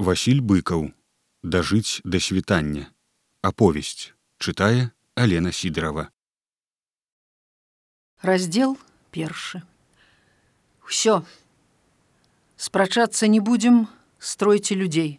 Васіль 0.00 0.40
быкаў. 0.40 0.88
Дажыць 1.44 2.00
да 2.04 2.20
світання. 2.20 2.88
Аповесць. 3.44 4.16
Чытае 4.40 4.88
алена 5.14 5.52
сідрова 5.52 6.08
раздел 8.22 8.76
першы. 9.10 9.62
Ўсё 10.84 11.24
спрачацца 12.60 13.26
не 13.32 13.40
будзем 13.40 13.88
стройце 14.18 14.76
людзей 14.76 15.16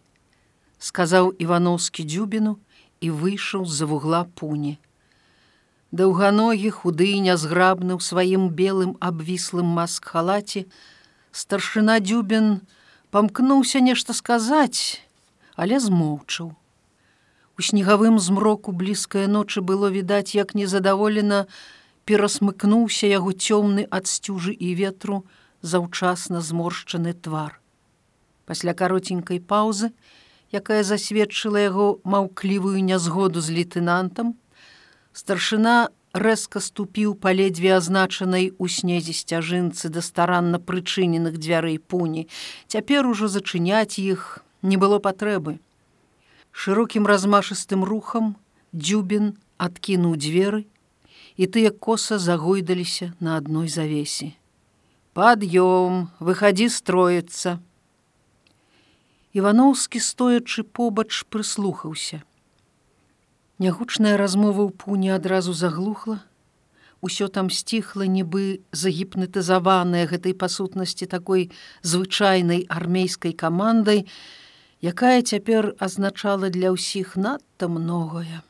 сказаў 0.82 1.34
ивановскі 1.38 2.06
дзюбіну 2.06 2.58
і 3.02 3.10
выйшаў 3.10 3.66
з-за 3.66 3.86
вугла 3.86 4.26
пуні. 4.38 4.78
Даўганогі 5.90 6.70
худы 6.74 7.18
нязграбны 7.22 7.98
ў 7.98 8.00
сваім 8.02 8.50
белым 8.50 8.94
абвіслым 8.98 9.66
маск-халаце 9.78 10.66
старшына 11.30 11.98
дзюбін 12.02 12.62
памкнуўся 13.12 13.84
нешта 13.84 14.16
сказаць 14.16 15.04
але 15.56 15.78
змоўчаў. 15.80 16.52
У 17.58 17.62
снегавым 17.62 18.18
змроку 18.18 18.72
блізкая 18.72 19.26
ночы 19.28 19.60
было 19.60 19.92
відаць 19.92 20.34
як 20.34 20.54
незадаволена 20.54 21.46
перасмыкнуўся 22.08 23.06
яго 23.06 23.32
цёмны 23.36 23.86
ад 23.90 24.08
сцюжы 24.08 24.56
і 24.56 24.74
ветру 24.74 25.22
заўчасна 25.62 26.40
зморшчаны 26.40 27.12
твар. 27.12 27.60
Пасля 28.48 28.74
каротенькай 28.74 29.38
паўзы, 29.38 29.92
якая 30.50 30.82
засведчыла 30.82 31.60
яго 31.60 32.00
маўклівую 32.04 32.80
нязгоду 32.82 33.40
з 33.40 33.54
лейтенантам, 33.60 34.34
старшына 35.12 35.92
рэзка 36.12 36.60
ступіў 36.60 37.14
па 37.16 37.32
ледзьве 37.32 37.72
азначанай 37.76 38.52
у 38.58 38.68
снезе 38.68 39.12
сцяжынцы 39.16 39.88
да 39.88 40.04
старанна 40.04 40.60
прычыненых 40.60 41.38
дзвярэй 41.38 41.78
пуні. 41.78 42.28
Цяпер 42.68 43.06
ужо 43.06 43.28
зачыняць 43.28 43.98
іх 43.98 44.44
не 44.62 44.76
было 44.76 44.98
патрэбы. 44.98 45.58
Шырокім 46.52 47.08
размашыстым 47.08 47.84
рухам 47.84 48.36
дзюбін 48.72 49.34
адкінуў 49.56 50.16
дзверы, 50.20 50.64
і 51.36 51.46
тыя 51.48 51.70
коса 51.72 52.18
загойдаліся 52.18 53.12
на 53.20 53.36
адной 53.40 53.68
завесе. 53.68 54.36
Пад'ём, 55.16 56.08
выхадзі 56.20 56.68
строіцца, 56.68 57.60
Івановскі 59.32 59.96
стоячы 59.96 60.62
побач 60.62 61.24
прыслухаўся. 61.32 62.20
Нягучная 63.58 64.16
размова 64.16 64.64
ў 64.64 64.70
пуні 64.72 65.10
адразу 65.12 65.52
заглухла. 65.52 66.24
Усё 67.02 67.26
там 67.28 67.50
сціхла 67.50 68.06
нібы 68.06 68.62
загіпнетызаваная 68.72 70.06
гэтай 70.06 70.32
пасутнасці 70.38 71.10
такой 71.10 71.50
звычайнай 71.82 72.64
армейскай 72.70 73.34
камандай, 73.34 74.06
якая 74.80 75.20
цяпер 75.22 75.74
азначала 75.78 76.48
для 76.48 76.72
ўсіх 76.72 77.18
надта 77.18 77.68
многое. 77.68 78.40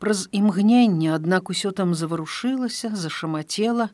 Праз 0.00 0.28
імгненне, 0.32 1.14
аднак 1.14 1.50
усё 1.50 1.70
там 1.72 1.94
заварушылася, 1.94 2.92
зашамацела, 2.92 3.90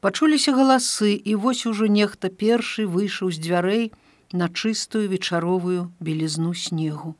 пачуліся 0.00 0.54
галасы, 0.56 1.14
і 1.14 1.34
вось 1.34 1.66
ужо 1.66 1.86
нехта 1.86 2.30
першы 2.30 2.86
выйшаў 2.86 3.30
з 3.30 3.38
дзвярэй, 3.38 3.84
на 4.32 4.48
чыстую 4.48 5.08
вечаровую 5.08 5.92
белізну 6.00 6.54
снегу. 6.54 7.14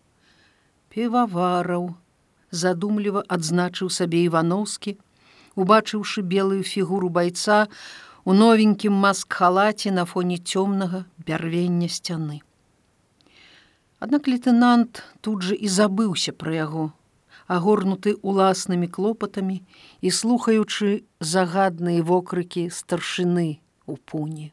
Певавараў 0.93 1.89
задумліва 2.63 3.25
адзначыў 3.37 3.89
сабе 3.97 4.23
Івановскі, 4.29 4.97
убачыўшы 5.57 6.25
белую 6.35 6.63
фігуру 6.69 7.09
байца 7.09 7.67
у 8.25 8.37
новенькім 8.37 8.93
маск-халаце 9.05 9.93
на 9.99 10.05
фоне 10.05 10.39
цёмнага 10.39 11.05
бярвення 11.27 11.89
сцяны. 11.89 12.41
Аднак 13.99 14.29
лейтенант 14.29 15.03
тут 15.21 15.47
жа 15.49 15.57
і 15.57 15.69
забыўся 15.69 16.37
пра 16.37 16.55
яго, 16.61 16.89
агорнуты 17.47 18.17
уласнымі 18.21 18.89
клопатамі 18.89 19.61
і 20.01 20.17
слухаючы 20.23 20.97
загадныя 21.35 22.03
вокрыкі 22.03 22.67
старшыны 22.81 23.61
у 23.87 23.97
пуні 23.97 24.53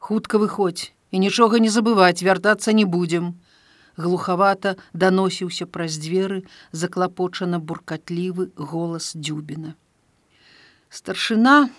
хутка 0.00 0.38
выходзь 0.42 0.90
і 1.14 1.20
нічога 1.22 1.60
не 1.62 1.70
забываць 1.70 2.24
вяртацца 2.26 2.72
не 2.76 2.84
будзем 2.94 3.26
глухавата 3.96 4.76
даносіўся 4.92 5.66
праз 5.66 5.98
дзверы 5.98 6.42
заклапочана 6.72 7.58
буркатлівы 7.58 8.50
голас 8.56 9.12
дзюбіна. 9.14 9.74
Старшына 10.90 11.70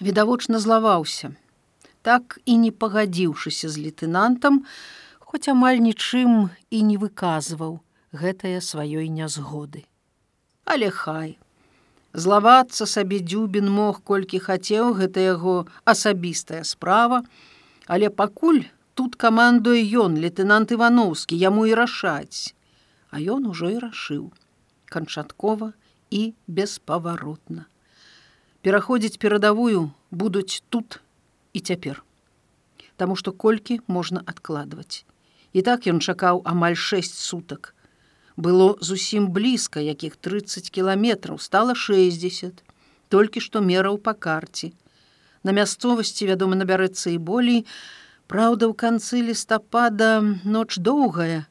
відавочна 0.00 0.58
злаваўся 0.58 1.34
так 2.02 2.38
і 2.44 2.56
не 2.58 2.70
пагадзіўшыся 2.74 3.70
з 3.70 3.86
лейтенантам 3.86 4.64
хоць 5.20 5.46
амаль 5.48 5.78
нічым 5.80 6.50
і 6.70 6.82
не 6.82 6.98
выказваў 6.98 7.78
гэтае 8.12 8.58
сваёй 8.60 9.08
нязгоды. 9.08 9.86
Але 10.64 10.90
хай. 10.90 11.38
Злавацца 12.12 12.84
сабе 12.84 13.22
дзюбін 13.24 13.70
мог 13.72 14.02
колькі 14.04 14.42
хацеў 14.44 14.92
гэта 14.98 15.24
яго 15.24 15.54
асабістая 15.88 16.60
справа, 16.68 17.22
але 17.86 18.10
пакуль 18.10 18.68
тут 19.02 19.16
камандуе 19.18 19.82
ён 19.98 20.14
лейтенант 20.22 20.70
Івановскі 20.70 21.34
яму 21.34 21.66
і 21.66 21.74
рашаць, 21.74 22.54
А 23.10 23.18
ён 23.18 23.50
ужо 23.50 23.66
і 23.74 23.78
рашыў 23.82 24.30
канчаткова 24.86 25.72
і 26.14 26.20
беспаваротна. 26.46 27.66
Пераходзіць 28.62 29.18
перадавую 29.18 29.90
будуць 30.14 30.62
тут 30.68 31.00
і 31.52 31.60
цяпер. 31.60 31.98
Таму 32.96 33.18
што 33.18 33.32
колькі 33.32 33.80
можна 33.88 34.22
адкладваць. 34.24 35.02
І 35.52 35.66
так 35.66 35.90
ён 35.90 35.98
чакаў 35.98 36.46
амаль 36.46 36.78
6 36.78 37.18
сутак, 37.18 37.74
было 38.36 38.78
зусім 38.78 39.26
блізка 39.34 39.82
якіх 39.82 40.14
30 40.14 40.70
кіламетраў 40.70 41.42
стала 41.42 41.74
60 41.74 42.62
толькі 43.10 43.42
што 43.42 43.66
мераў 43.66 43.98
па 43.98 44.14
карце 44.14 44.70
на 45.42 45.50
мясцовасці 45.50 46.30
вядома 46.30 46.54
набярэцца 46.54 47.10
і 47.10 47.18
болей 47.18 47.66
Праўда 48.32 48.64
ў 48.64 48.74
канцы 48.80 49.18
лістапада 49.20 50.24
ноч 50.52 50.80
доўгая 50.80 51.44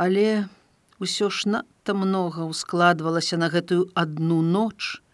але 0.00 0.48
ўсё 0.96 1.28
ж 1.28 1.50
надта 1.54 1.92
многа 1.92 2.46
ускладвалася 2.48 3.36
на 3.42 3.50
гэтую 3.52 3.92
адну 4.02 4.38
ноч 4.40 5.04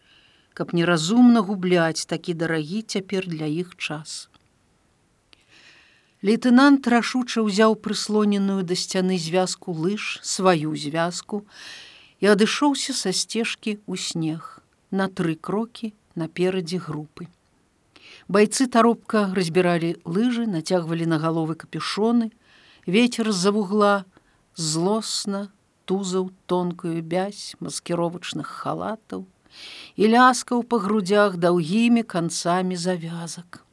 каб 0.54 0.70
неразумна 0.78 1.42
губляць 1.48 2.06
такі 2.12 2.36
дарагі 2.42 2.82
цяпер 2.86 3.26
для 3.32 3.50
іх 3.50 3.74
час 3.88 4.30
Лейтенант 6.22 6.86
рашуча 6.94 7.42
ўзяў 7.42 7.74
прыслоненую 7.88 8.62
да 8.62 8.78
сцяны 8.78 9.18
звязку 9.26 9.74
лыж 9.74 10.20
сваю 10.22 10.78
звязку 10.78 11.42
і 12.22 12.30
адышоўся 12.36 12.94
са 12.94 13.10
сцежкі 13.10 13.74
ў 13.90 13.98
снег 13.98 14.62
на 14.94 15.10
тры 15.10 15.34
крокі 15.34 15.94
наперадзе 16.14 16.78
групы. 16.78 17.26
Байцы 18.30 18.68
таропка 18.70 19.24
разбіралі 19.34 19.96
лыжы, 20.06 20.46
нацягвалі 20.46 21.06
на 21.10 21.18
галовы 21.18 21.58
капюшоны, 21.58 22.30
ветер 22.86 23.32
з-за 23.34 23.50
вугла 23.50 24.04
злосна 24.54 25.50
тузаў 25.90 26.30
тонкую 26.46 27.02
бязь 27.02 27.58
маскіровачных 27.58 28.46
халатаў 28.46 29.26
і 29.98 30.12
ляскаў 30.14 30.62
па 30.62 30.78
грудях 30.78 31.42
даўгімі 31.42 32.06
канцамі 32.14 32.78
завязак 32.78 33.66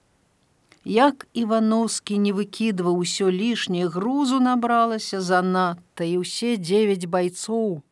як 0.97 1.29
ивановскі 1.37 2.17
не 2.25 2.33
выкідваў 2.33 2.97
усё 3.05 3.29
лішняе 3.29 3.85
грузу 3.93 4.41
набралася 4.41 5.21
занадта 5.21 6.09
і 6.09 6.25
ўсе 6.25 6.57
девять 6.57 7.05
байцоў 7.05 7.83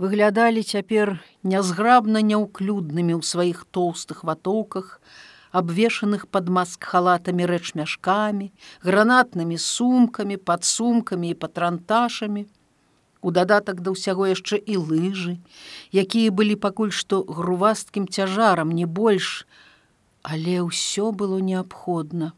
выглядалі 0.00 0.64
цяпер 0.64 1.18
нязграбна 1.44 2.24
няўклюднымі 2.24 3.20
ў 3.20 3.22
сваіх 3.36 3.66
тоўстых 3.68 4.24
ватоўках 4.24 4.96
абвешаных 5.52 6.28
под 6.28 6.48
маск 6.48 6.84
халатамі 6.84 7.46
рэч 7.50 7.74
мяшкамі 7.74 8.50
гранатнымі 8.86 9.58
сумкамі 9.58 10.36
падсумкамі 10.36 11.30
і 11.30 11.38
патранташамі 11.46 12.46
у 13.20 13.30
дадатак 13.30 13.80
да 13.84 13.92
ўсяго 13.96 14.30
яшчэ 14.30 14.60
і 14.60 14.76
лыжы 14.90 15.34
якія 15.92 16.30
былі 16.30 16.56
пакуль 16.56 16.94
што 16.94 17.24
грувасткім 17.26 18.06
цяжарам 18.08 18.70
не 18.70 18.86
больш 18.86 19.44
але 20.22 20.60
ўсё 20.60 21.12
было 21.12 21.40
неабходна. 21.40 22.32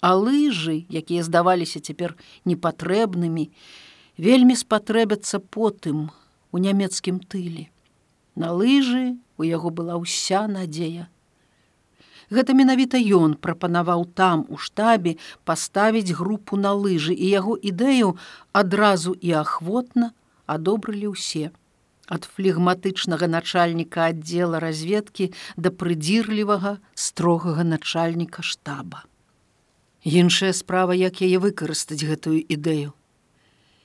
А 0.00 0.14
лыжы, 0.18 0.84
якія 0.90 1.22
здаваліся 1.24 1.80
цяпер 1.80 2.18
непатрэбнымі, 2.44 3.48
вельмі 4.18 4.54
спатрэбяцца 4.58 5.38
потым 5.38 6.10
у 6.52 6.58
нямецкім 6.58 7.20
тыле. 7.24 7.70
На 8.34 8.52
лыжы 8.52 9.16
у 9.38 9.42
яго 9.46 9.70
была 9.70 9.96
ўся 9.96 10.46
надзея. 10.50 11.08
Гэта 12.30 12.54
менавіта 12.56 13.00
ён 13.00 13.34
прапанаваў 13.36 14.06
там 14.14 14.46
у 14.48 14.56
штабе 14.56 15.16
паставіць 15.44 16.16
групу 16.16 16.56
на 16.56 16.72
лыжы 16.72 17.12
і 17.12 17.28
яго 17.28 17.58
ідэю 17.58 18.16
адразу 18.52 19.12
і 19.20 19.36
ахвотна 19.44 20.12
адобрылі 20.46 21.12
ўсе 21.12 21.52
ад 22.06 22.28
флегматычнага 22.28 23.26
начальніка 23.28 24.12
аддзела 24.12 24.60
разведкі 24.60 25.30
да 25.56 25.72
прыдзірлівага 25.72 26.76
строгага 26.94 27.64
начальніка 27.64 28.42
штаба. 28.42 29.04
Іншая 30.04 30.52
справа, 30.52 30.92
як 30.92 31.24
яе 31.24 31.40
выкарыстаць 31.40 32.04
гэтую 32.04 32.44
ідэю. 32.44 32.92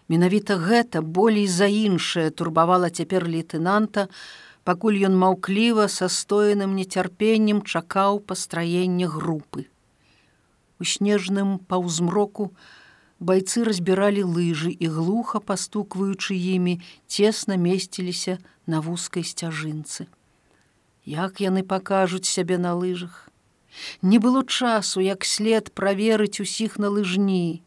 Менавіта 0.09 0.57
гэта 0.59 1.01
болей 1.01 1.47
за 1.47 1.69
іншае 1.71 2.29
турбавала 2.31 2.89
цяпер 2.89 3.23
лейтенанта, 3.23 4.09
пакуль 4.63 4.99
ён 5.07 5.15
маўкліва 5.17 5.87
са 5.87 6.09
стоеным 6.09 6.75
нецярпеннем 6.79 7.61
чакаў 7.61 8.19
пастраення 8.19 9.07
групы. 9.07 9.65
У 10.79 10.87
снежным 10.87 11.59
паўзмроку 11.59 12.51
байцы 13.19 13.63
разбіралі 13.67 14.23
лыжы 14.23 14.71
і 14.71 14.87
глуха 14.87 15.39
пастукваючы 15.39 16.35
імі 16.35 16.79
цесна 17.07 17.57
месціліся 17.57 18.39
на 18.65 18.79
вузкай 18.81 19.23
сцяжынцы. 19.23 20.07
Як 21.05 21.41
яны 21.41 21.63
пакажуць 21.63 22.29
сябе 22.29 22.57
на 22.57 22.75
лыжах? 22.75 23.29
Не 24.01 24.19
было 24.19 24.43
часу, 24.45 24.99
як 24.99 25.25
след 25.25 25.73
праверыць 25.73 26.39
усіх 26.39 26.79
на 26.79 26.89
лыжні. 26.89 27.61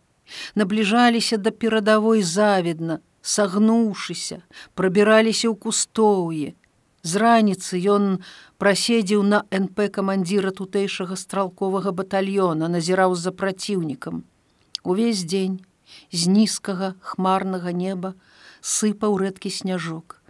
Набліжаліся 0.54 1.36
да 1.36 1.50
перадавой 1.50 2.22
заведна, 2.22 3.00
сагнуўшыся, 3.20 4.42
прабіраліся 4.74 5.50
ў 5.50 5.56
кустоўе. 5.56 6.54
З 7.02 7.18
раніцы 7.18 7.82
ён 7.82 8.22
праседзеў 8.62 9.22
на 9.26 9.42
НП 9.50 9.90
камандзіра 9.90 10.54
тутэйшага 10.54 11.18
стралковага 11.18 11.90
батальёна, 11.90 12.70
назіраў 12.70 13.18
за 13.18 13.34
праціўнікам. 13.34 14.22
Увесь 14.86 15.26
дзень 15.26 15.58
з 16.12 16.30
нізкага 16.30 16.94
хмарнага 17.02 17.74
неба 17.74 18.14
сыпаў 18.62 19.18
рэдкі 19.18 19.50
сняжок. 19.50 20.22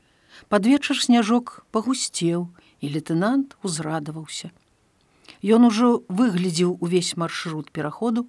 Пад 0.49 0.65
вечар 0.65 0.97
сняжок 0.97 1.61
пагусцеў, 1.77 2.49
і 2.83 2.89
лейтенант 2.89 3.57
узрадаваўся. 3.63 4.51
Ён 5.45 5.69
ужо 5.69 6.03
выглядзеў 6.09 6.77
увесь 6.81 7.17
маршрут 7.17 7.71
пераходу, 7.71 8.27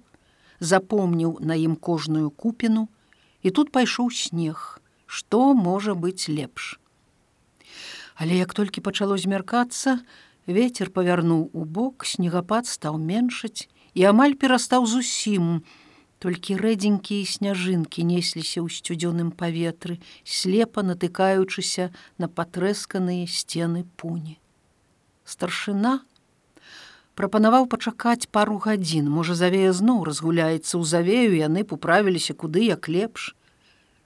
запомніў 0.60 1.38
на 1.40 1.56
ім 1.58 1.76
кожную 1.76 2.30
купіну, 2.30 2.88
і 3.42 3.50
тут 3.50 3.72
пайшоў 3.72 4.12
снег, 4.12 4.80
што 5.06 5.54
можа 5.54 5.94
быць 5.94 6.28
лепш. 6.28 6.78
Але 8.14 8.38
як 8.38 8.54
толькі 8.54 8.80
пачало 8.80 9.18
змяркацца, 9.18 9.98
ветер 10.46 10.90
павярнуў 10.90 11.50
у 11.52 11.64
бок, 11.64 12.06
снегапад 12.06 12.66
стаў 12.70 12.98
меншаць 12.98 13.66
і 13.94 14.06
амаль 14.10 14.38
перастаў 14.38 14.86
зусім. 14.86 15.66
Толькі 16.22 16.56
рэдзенькія 16.56 17.26
сняжынкі 17.26 18.06
несліся 18.06 18.62
ў 18.62 18.70
сцюдзёным 18.70 19.34
паветры, 19.34 19.98
слепа 20.24 20.86
натыкаючыся 20.86 21.90
на 22.16 22.30
патрэсканыя 22.30 23.26
сцены 23.28 23.84
пуні. 23.98 24.38
Старшына, 25.26 26.00
прапанаваў 27.14 27.66
пачакаць 27.70 28.30
пару 28.30 28.58
гадзін 28.62 29.10
можа 29.10 29.34
завея 29.38 29.72
зноў 29.72 30.02
разгуляецца 30.08 30.74
ў 30.78 30.84
завею 30.92 31.32
яны 31.38 31.62
поправіліся 31.62 32.34
куды 32.34 32.66
як 32.70 32.88
лепш 32.90 33.34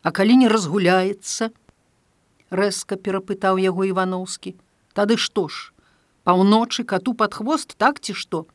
а 0.02 0.12
калі 0.12 0.36
не 0.44 0.48
разгуляецца 0.52 1.50
рэзка 2.50 2.96
перапытаў 2.96 3.58
яго 3.62 3.88
ивановскі 3.88 4.54
тады 4.98 5.16
што 5.16 5.48
ж 5.48 5.70
паўночы 6.28 6.84
кату 6.84 7.14
под 7.14 7.34
хвост 7.40 7.74
так 7.82 8.00
ці 8.00 8.12
што? 8.12 8.46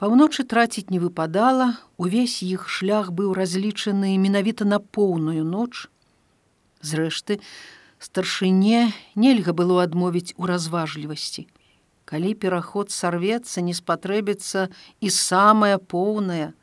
Паўночы 0.00 0.46
траціць 0.48 0.88
не 0.90 0.98
выпадала 0.98 1.76
увесь 2.00 2.40
іх 2.46 2.64
шлях 2.76 3.12
быў 3.12 3.34
разлічаны 3.36 4.16
менавіта 4.16 4.64
на 4.64 4.80
поўную 4.80 5.44
ноч. 5.44 5.86
Зрэшты 6.80 7.38
старшыне 8.00 8.88
нельга 9.14 9.52
было 9.52 9.84
адмовіць 9.84 10.32
у 10.40 10.48
разважлівасці. 10.48 11.46
Калі 12.08 12.34
пераход 12.34 12.90
сарвецца 12.90 13.60
не 13.60 13.76
спатрэбіцца 13.76 14.66
і 15.04 15.12
самая 15.20 15.76
поўная 15.76 16.56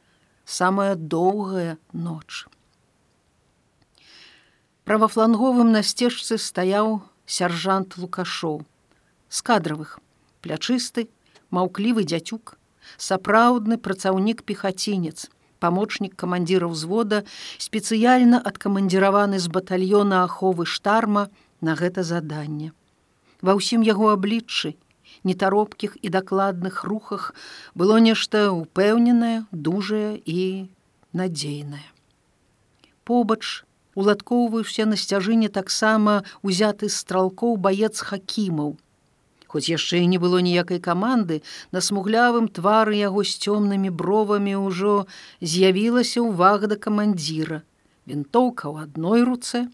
самая 0.44 0.96
доўгая 0.96 1.78
ноч 1.94 2.48
правафланговым 4.88 5.72
на 5.76 5.84
сцежцы 5.84 6.38
стаяў 6.40 7.02
сяржант 7.28 7.98
лукашоў. 8.00 8.64
З 9.28 9.40
кадравых. 9.44 10.00
Плячысты 10.40 11.12
маўклівы 11.52 12.08
дзяцюк 12.08 12.56
сапраўдны 12.96 13.76
працаўнік 13.84 14.48
пехацінец 14.48 15.28
памочнік 15.60 16.16
камандзіра 16.16 16.72
ўзвода 16.72 17.24
спецыяльна 17.60 18.40
адкамандзіраваны 18.40 19.44
з 19.44 19.52
батальёна 19.52 20.24
аховы 20.24 20.64
штарма 20.64 21.28
на 21.60 21.76
гэта 21.76 22.08
заданне. 22.08 22.72
Ва 23.44 23.60
ўсім 23.60 23.84
яго 23.84 24.16
абліччы 24.16 24.80
нетаропкіх 25.28 26.00
і 26.00 26.08
дакладных 26.16 26.88
рухах 26.88 27.36
было 27.76 28.00
нешта 28.00 28.56
упэўненае, 28.56 29.44
дужае 29.52 30.16
і 30.24 30.72
надзейнае. 31.12 31.84
Побач 33.04 33.67
уладкоўваўся 33.98 34.86
на 34.90 35.00
сцяжыне 35.02 35.50
таксама 35.60 36.22
узяты 36.42 36.90
стралкоў 36.98 37.58
баец 37.68 37.96
хакімаў. 38.10 38.76
Хоць 39.48 39.66
яшчэ 39.72 40.04
і 40.04 40.12
не 40.12 40.20
было 40.20 40.44
ніякай 40.44 40.80
каманды, 40.84 41.42
на 41.72 41.82
смуглявым 41.82 42.52
твары 42.60 43.00
яго 43.00 43.24
з 43.24 43.40
цёмнымі 43.48 43.90
бровамі 44.02 44.60
ўжо 44.68 45.08
з'явілася 45.42 46.22
ўвага 46.28 46.70
да 46.72 46.78
камандзіра. 46.78 47.64
Вінтоўка 48.06 48.70
ў 48.70 48.86
адной 48.86 49.26
руцэ, 49.32 49.66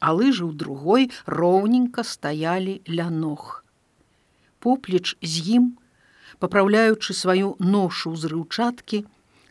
а 0.00 0.08
лыжы 0.16 0.46
ў 0.46 0.52
другой 0.64 1.12
роўненька 1.26 2.06
стаялі 2.06 2.80
ля 2.86 3.10
ног 3.10 3.66
поплеч 4.66 5.14
з 5.22 5.34
ім, 5.56 5.66
папраўляючы 6.42 7.14
сваю 7.14 7.54
ношу 7.62 8.14
ўзрыўчаткі, 8.16 9.04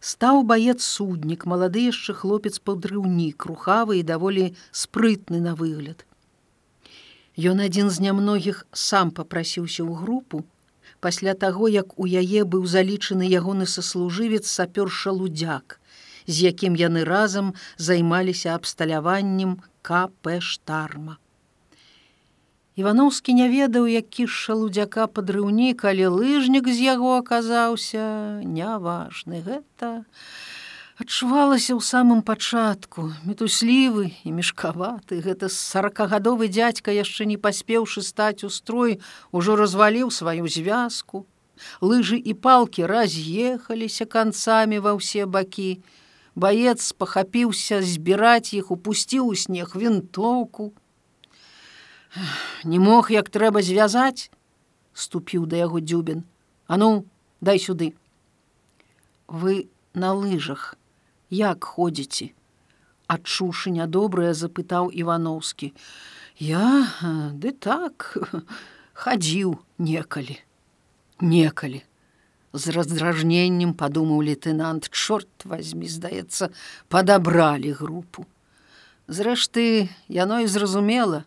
стаў 0.06 0.44
баец 0.50 0.80
суднік, 0.86 1.46
малады 1.50 1.90
яшчэ 1.90 2.14
хлопец 2.14 2.60
падрыўнік, 2.70 3.46
рухавы 3.50 3.98
і 4.00 4.08
даволі 4.10 4.52
спрытны 4.70 5.42
на 5.42 5.56
выгляд. 5.62 6.06
Ён 7.52 7.64
адзін 7.66 7.90
з 7.90 8.06
нямногіх 8.06 8.60
сам 8.72 9.10
папрасіўся 9.10 9.82
ў 9.82 9.98
групу, 10.02 10.46
пасля 11.02 11.34
таго, 11.34 11.68
як 11.68 11.98
у 11.98 12.06
яе 12.06 12.46
быў 12.46 12.70
залічаны 12.70 13.26
ягоны 13.26 13.66
саслужывец 13.66 14.46
сапёр 14.46 14.94
шалудзяк, 14.94 15.80
з 16.30 16.54
якім 16.54 16.78
яны 16.78 17.04
разам 17.10 17.54
займаліся 17.78 18.56
абсталяваннем 18.56 19.58
КП 19.82 20.38
штарма. 20.40 21.18
Івановскі 22.76 23.34
не 23.34 23.48
ведаў, 23.48 23.88
які 23.88 24.28
шалудзяка 24.28 25.08
падрыўнік, 25.08 25.88
але 25.88 26.12
лыжнік 26.12 26.68
з 26.68 26.92
яго 26.92 27.16
аказаўся 27.24 28.44
няважны 28.44 29.40
гэта. 29.40 30.04
Адчувалася 31.00 31.72
ў 31.72 31.80
самым 31.80 32.20
пачатку, 32.20 33.16
мітуслівы 33.24 34.12
і 34.28 34.36
мешкаваты, 34.36 35.24
гэта 35.24 35.48
сорокагадовы 35.48 36.52
дзядзька 36.52 36.92
яшчэ 36.92 37.32
не 37.32 37.40
паспеўшы 37.40 38.04
стаць 38.04 38.44
у 38.44 38.52
строй, 38.52 39.00
ужо 39.32 39.56
разваліў 39.56 40.12
сваю 40.12 40.52
звязку. 40.52 41.24
Лыжы 41.80 42.20
і 42.20 42.36
палкі 42.36 42.92
раз'ехаліся 42.92 44.04
канцамі 44.04 44.84
ва 44.84 45.00
ўсе 45.00 45.24
бакі. 45.24 45.80
Баец 46.36 46.92
пахапіўся 46.92 47.80
збіраць 47.80 48.52
іх, 48.52 48.72
упусціў 48.76 49.32
у 49.32 49.36
снег 49.36 49.80
вінтоўку, 49.80 50.76
не 52.64 52.80
мог 52.80 53.12
як 53.12 53.30
трэба 53.30 53.62
звязаць? 53.62 54.32
Ступіў 54.94 55.46
да 55.46 55.58
яго 55.58 55.80
дзюбін. 55.80 56.24
А 56.68 56.78
ну 56.78 57.06
дай 57.42 57.60
сюды. 57.60 57.94
Вы 59.28 59.68
на 59.94 60.14
лыжах. 60.14 60.76
Як 61.30 61.64
ходзіце? 61.64 62.32
Адчушы 63.08 63.70
нядобрае 63.70 64.34
запытаў 64.34 64.90
ивановскі 64.90 65.74
я 66.40 66.92
ды 67.34 67.52
так 67.52 68.18
хадзіў 68.94 69.60
некалі. 69.78 70.40
Некалі. 71.22 71.84
З 72.56 72.72
раздражненнем 72.76 73.74
падумаў 73.74 74.24
лейтенант 74.24 74.90
чорт 74.92 75.30
возьми 75.44 75.88
здаецца 75.88 76.52
падабралі 76.88 77.72
групу. 77.72 78.26
Зрэшты 79.08 79.88
яно 80.08 80.40
і 80.40 80.48
зразумела 80.48 81.24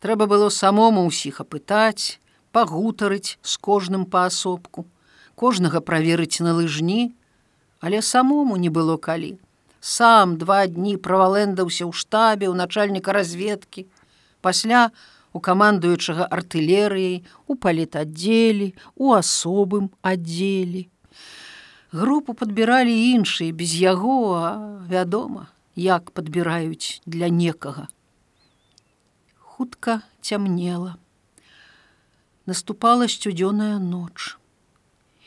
трэба 0.00 0.26
было 0.26 0.48
самому 0.48 1.04
ўсіх 1.06 1.40
апытаць, 1.44 2.18
пагутарыць 2.56 3.38
з 3.42 3.54
кожным 3.60 4.08
паасобку, 4.08 4.88
кожнага 5.36 5.84
праверыць 5.84 6.40
на 6.40 6.56
лыжні, 6.56 7.12
але 7.80 8.02
самому 8.02 8.56
не 8.56 8.72
было 8.72 8.96
калі. 8.96 9.36
Сам 9.80 10.36
два 10.40 10.66
дні 10.66 10.96
правалэндаўся 10.96 11.84
ў 11.88 11.92
штабе 11.92 12.48
ў 12.48 12.56
начальніка 12.56 13.12
разведкі, 13.16 13.86
пасля 14.40 14.90
у 15.32 15.40
камандуючага 15.40 16.26
артылерыяй, 16.26 17.22
у 17.46 17.54
палітаддзелі, 17.54 18.72
у 18.96 19.12
асобым 19.14 19.92
аддзелі. 20.02 20.88
Групу 21.92 22.34
падбіралі 22.34 22.92
іншыя 23.14 23.52
без 23.52 23.76
яго, 23.76 24.18
а 24.36 24.50
вядома, 24.90 25.48
як 25.76 26.10
падбіраюць 26.10 27.00
для 27.06 27.28
некага 27.28 27.88
хутка 29.60 30.00
цямнела. 30.24 30.96
Наступала 32.46 33.04
сцюдзёная 33.12 33.76
ноч. 33.76 34.38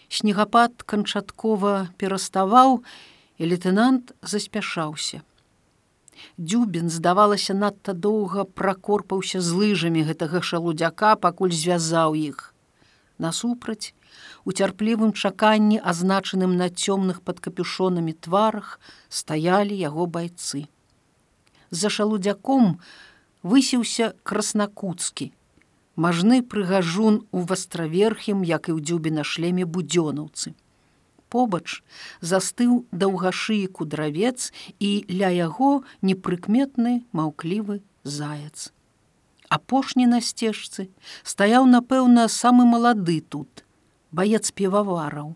Снегапад 0.10 0.82
канчаткова 0.82 1.94
пераставаў, 2.02 2.82
і 3.38 3.44
лейтенант 3.52 4.16
заспяшаўся. 4.26 5.22
Дзюбін, 6.42 6.90
здавалася, 6.90 7.54
надта 7.54 7.94
доўга 7.94 8.48
пракорпаўся 8.50 9.38
з 9.38 9.54
лыжамі 9.54 10.02
гэтага 10.10 10.42
шалудзяка, 10.42 11.14
пакуль 11.14 11.54
звязаў 11.54 12.18
іх. 12.18 12.58
Насупраць, 13.22 13.94
у 14.50 14.58
цярплівым 14.58 15.14
чаканні, 15.14 15.78
азначаным 15.78 16.58
на 16.58 16.74
цёмных 16.74 17.22
пад 17.22 17.38
капюшонамі 17.38 18.18
тварах, 18.18 18.80
стаялі 19.10 19.78
яго 19.78 20.10
байцы. 20.10 20.66
За 21.70 21.94
шалудзяком 21.94 22.82
высіўся 23.44 24.14
краснакуцкі, 24.24 25.32
мажны 25.96 26.42
прыгажун 26.42 27.22
у 27.32 27.44
вастраверхім, 27.44 28.44
як 28.44 28.72
і 28.72 28.76
ў 28.76 28.80
дзюбе 28.82 29.12
на 29.12 29.24
шлеме 29.28 29.68
будзёнаўцы. 29.68 30.56
Побач 31.30 31.82
застыў 32.22 32.86
даўгашыі 32.92 33.68
кудравец 33.68 34.54
і 34.80 34.92
ля 35.10 35.30
яго 35.34 35.84
непрыкметны 36.02 37.04
маўклівы 37.12 37.82
заяц. 38.04 38.72
Апошні 39.50 40.06
на 40.10 40.22
сцежцы 40.22 40.90
стаяў, 41.22 41.66
напэўна, 41.70 42.28
самы 42.30 42.66
малады 42.66 43.22
тут, 43.22 43.66
баец 44.12 44.50
півавараў. 44.50 45.36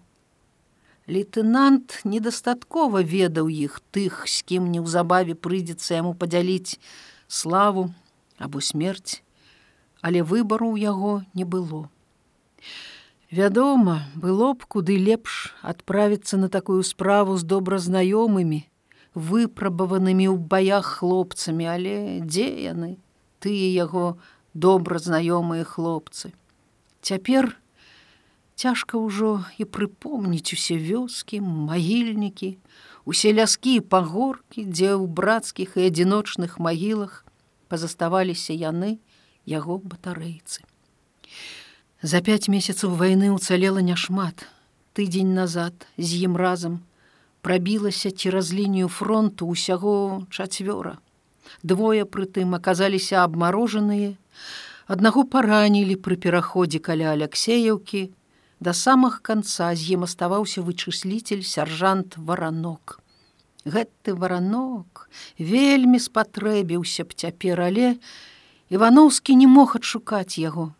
Лейтенант 1.07 2.01
недастаткова 2.03 3.01
ведаў 3.01 3.47
іх 3.47 3.79
тых, 3.95 4.25
з 4.27 4.41
кім 4.43 4.71
неўзабаве 4.73 5.37
прыйдзецца 5.39 6.01
яму 6.01 6.11
падзяліць 6.13 6.81
славу 7.27 7.93
або 8.39 8.61
смерць 8.61 9.21
але 10.01 10.21
выбару 10.21 10.73
ў 10.73 10.87
яго 10.87 11.13
не 11.33 11.43
было. 11.43 11.89
Вядома, 13.31 14.07
было 14.15 14.53
б 14.55 14.63
куды 14.63 14.95
лепш 14.95 15.51
адправіцца 15.61 16.37
на 16.39 16.47
такую 16.47 16.83
справу 16.87 17.35
з 17.35 17.43
добразнаёмымі, 17.43 18.63
выпрабаванымі 19.17 20.31
ў 20.31 20.37
баях 20.39 21.01
хлопцамі, 21.01 21.67
але 21.67 21.93
дзе 22.23 22.47
яны, 22.71 22.95
тыя 23.43 23.67
яго 23.73 24.15
добразнаёмыя 24.53 25.67
хлопцы. 25.67 26.31
Цяпер 27.03 27.51
цяжка 28.55 28.95
ўжо 28.95 29.43
і 29.59 29.67
прыпомніць 29.67 30.55
усе 30.55 30.79
вёскі, 30.79 31.43
магільнікі, 31.43 32.55
усе 33.07 33.31
ляскі 33.31 33.79
і 33.79 33.85
пагоркі, 33.87 34.67
дзе 34.67 34.91
ў 34.99 35.07
брацкіх 35.07 35.79
і 35.79 35.87
адзіночных 35.87 36.59
магілах 36.59 37.23
пазаставаліся 37.71 38.51
яны, 38.51 38.99
яго 39.47 39.79
батарэйцы. 39.79 40.67
За 42.03 42.19
пяць 42.19 42.51
месяцаў 42.51 42.99
вайны 42.99 43.31
ўцалела 43.31 43.79
няшмат. 43.79 44.43
Тыдзень 44.91 45.31
назад 45.31 45.87
з 45.95 46.27
ім 46.27 46.35
разам 46.35 46.83
прабілася 47.47 48.11
цераз 48.11 48.51
лінію 48.51 48.91
фронту 48.91 49.47
ўсяго 49.55 50.27
чацвёра. 50.27 50.99
Двое 51.63 52.03
прытым 52.03 52.59
аказаліся 52.59 53.23
абмарожаныя, 53.23 54.19
аднаго 54.91 55.23
паранілі 55.23 55.95
пры 56.03 56.19
пераходзе 56.19 56.83
каля 56.83 57.15
Алексеяўкі, 57.15 58.11
да 58.59 58.73
самых 58.73 59.21
канца 59.21 59.73
з 59.75 59.97
ім 59.97 60.07
аставаўся 60.07 60.61
вычысліцель 60.61 61.43
сяржант 61.45 62.17
варанок. 62.17 62.99
Гэты 63.67 64.15
варанок 64.15 65.09
вельмі 65.37 65.99
спатрэбіўся 65.99 67.03
б 67.05 67.13
цяпер, 67.13 67.61
але, 67.61 67.97
Івановскі 68.69 69.35
не 69.35 69.47
мог 69.47 69.75
адшукаць 69.79 70.39
яго. 70.39 70.73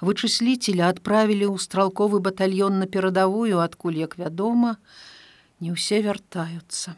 Вычысліцеля 0.00 0.88
адправілі 0.88 1.50
ў 1.52 1.56
стралковы 1.60 2.18
батальён 2.24 2.80
на 2.80 2.86
перадавую, 2.86 3.60
адкуль, 3.60 4.00
як 4.00 4.16
вядома, 4.16 4.78
не 5.60 5.74
ўсе 5.76 6.00
вяртаюцца. 6.00 6.96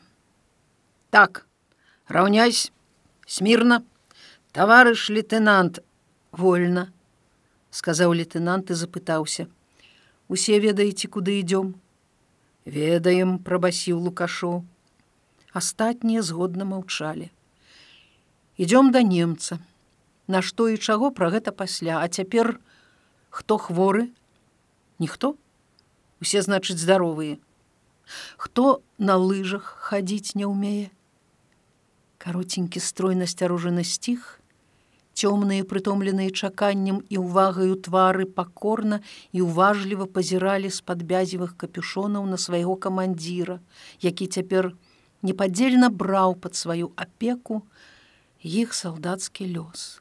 Так, 1.10 1.44
раўняйсь, 2.06 2.70
смірна, 3.26 3.82
таварыш 4.52 5.10
лейтенант, 5.10 5.82
вольна, 6.30 6.92
сказаў 7.74 8.14
лейтенант 8.14 8.70
і 8.70 8.78
запытаўся: 8.78 9.50
«Усе 10.32 10.56
ведаеце, 10.56 11.12
куды 11.12 11.44
ідём. 11.44 11.76
Ведаем, 12.64 13.36
прабасіў 13.36 14.00
лукашоў. 14.00 14.64
Астатнія 15.52 16.22
згодна 16.24 16.64
маўчалі. 16.64 17.28
Ідём 18.56 18.96
да 18.96 19.04
немца 19.04 19.60
Нашто 20.32 20.68
і 20.72 20.78
чаго 20.80 21.10
пра 21.12 21.28
гэта 21.28 21.52
пасля, 21.52 22.00
а 22.00 22.08
цяпер 22.08 22.56
хто 23.28 23.58
хворы? 23.58 24.08
Ніхто? 24.96 25.36
Усе 26.24 26.40
значыць 26.40 26.80
здаровыя. 26.80 27.36
Хто 28.40 28.80
на 28.96 29.20
лыжах 29.20 29.68
хадзіць 29.84 30.32
не 30.32 30.48
ўмее? 30.48 30.88
Каротенькі 32.16 32.80
строй 32.80 33.18
насцярожаны 33.20 33.84
сціх, 33.84 34.40
Цёмныя 35.12 35.64
прытомленыя 35.68 36.32
чаканнем 36.32 37.02
і 37.12 37.20
ўвагаю 37.20 37.76
твары 37.76 38.24
пакорна 38.24 39.00
і 39.36 39.44
ўважліва 39.44 40.08
пазіралі 40.08 40.72
з-пад 40.72 41.04
бязевых 41.04 41.56
капюшонаў 41.60 42.24
на 42.26 42.40
свайго 42.40 42.76
камандзіра, 42.76 43.60
які 44.00 44.26
цяпер 44.26 44.72
непадзельна 45.22 45.92
браў 45.92 46.34
пад 46.34 46.56
сваю 46.56 46.92
апеку 46.96 47.62
іх 48.42 48.72
салдацкі 48.74 49.52
лёс. 49.52 50.00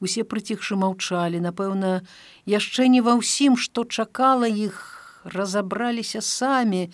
Усе 0.00 0.22
прыціхшы 0.28 0.76
маўчалі, 0.76 1.40
напэўна, 1.40 2.04
яшчэ 2.44 2.92
не 2.92 3.00
ва 3.00 3.16
ўсім, 3.16 3.56
што 3.56 3.88
чакала 3.88 4.44
іх, 4.44 4.76
разабраліся 5.24 6.20
самі, 6.20 6.92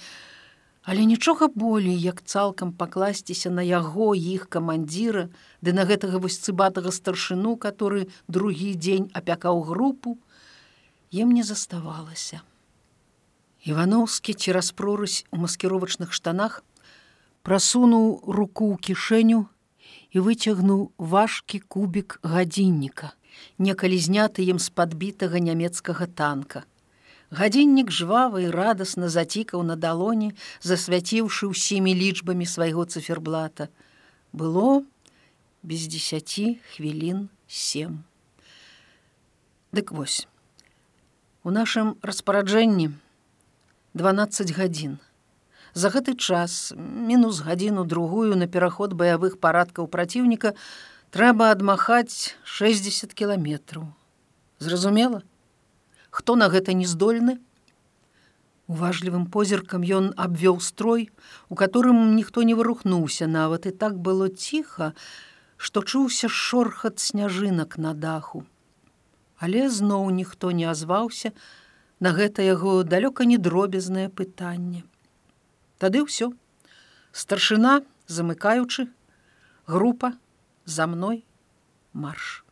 але 0.82 1.04
нічога 1.04 1.48
болей, 1.48 2.00
як 2.00 2.22
цалкам 2.22 2.72
пакласціся 2.72 3.50
на 3.50 3.62
яго 3.62 4.14
іх 4.14 4.48
камандзіра, 4.48 5.28
ды 5.62 5.72
на 5.72 5.86
гэтага 5.86 6.18
вось 6.18 6.42
цыбатага 6.42 6.90
старшыну, 6.90 7.56
который 7.56 8.10
другі 8.28 8.74
дзень 8.74 9.10
апякаў 9.14 9.62
групу, 9.62 10.18
ім 11.10 11.30
не 11.30 11.42
заставалася. 11.46 12.42
Івановскі 13.62 14.34
цераз 14.34 14.72
прорысь 14.74 15.22
у 15.30 15.38
маскіровачных 15.38 16.10
штанах 16.10 16.64
прасунуў 17.46 18.26
руку 18.26 18.74
ў 18.74 18.76
кішэню, 18.82 19.46
і 20.12 20.20
выцягнуў 20.20 20.90
важкі 20.98 21.58
кубік 21.72 22.18
гадзінніка, 22.22 23.12
некалі 23.58 23.98
зняты 23.98 24.44
ім 24.44 24.58
з 24.58 24.68
падбітага 24.68 25.40
нямецкага 25.40 26.06
танка. 26.06 26.64
Гадзіннік 27.32 27.88
жвавы 27.88 28.44
і 28.44 28.52
радасна 28.52 29.08
зацікаў 29.08 29.64
на 29.64 29.72
далоні, 29.80 30.36
засвяціўшы 30.60 31.48
ўсімі 31.48 31.96
лічбамі 31.96 32.44
свайго 32.44 32.84
циферблата. 32.84 33.72
Было 34.36 34.84
без 35.64 35.88
дзесяці 35.88 36.60
хвілін 36.76 37.32
сем. 37.48 38.04
Дык 39.72 39.96
вось. 39.96 40.28
У 41.40 41.48
нашым 41.48 41.96
распараджэнні 42.04 42.92
12 43.96 44.52
гадзін. 44.52 45.00
За 45.72 45.88
гэты 45.88 46.12
час 46.20 46.76
мінус 46.76 47.40
гадзіну 47.40 47.88
другую 47.88 48.36
на 48.36 48.44
пераход 48.44 48.92
баявых 48.92 49.40
парадкаў 49.40 49.88
праціўніка 49.88 50.52
трэба 51.16 51.48
адмахаць 51.56 52.36
60 52.44 53.16
кіламетраў. 53.16 53.88
Зразумела, 54.60 55.24
хто 56.12 56.36
на 56.36 56.52
гэта 56.52 56.76
не 56.76 56.84
здольны? 56.84 57.40
Уважлівым 58.68 59.24
позіркам 59.32 59.82
ён 59.82 60.12
абвёў 60.14 60.60
строй, 60.60 61.08
у 61.48 61.56
которым 61.56 62.14
ніхто 62.14 62.44
не 62.44 62.54
вырухнуўся 62.54 63.26
нават 63.26 63.66
і 63.66 63.72
так 63.72 63.96
было 63.96 64.28
ціха, 64.28 64.92
што 65.56 65.82
чуўся 65.82 66.28
шорхат 66.28 67.00
сняжынак 67.00 67.78
на 67.78 67.96
даху. 67.96 68.44
Але 69.40 69.66
зноў 69.72 70.12
ніхто 70.12 70.52
не 70.52 70.68
азваўся 70.68 71.32
на 71.98 72.12
гэта 72.12 72.44
яго 72.44 72.84
далёка 72.84 73.24
не 73.24 73.40
дробязнае 73.40 74.08
пытанне. 74.12 74.84
Тады 75.80 76.04
ўсё. 76.04 76.32
Старшына, 77.12 77.82
замыкаючы, 78.06 78.88
група 79.66 80.12
за 80.64 80.86
мной 80.86 81.24
марш. 81.92 82.44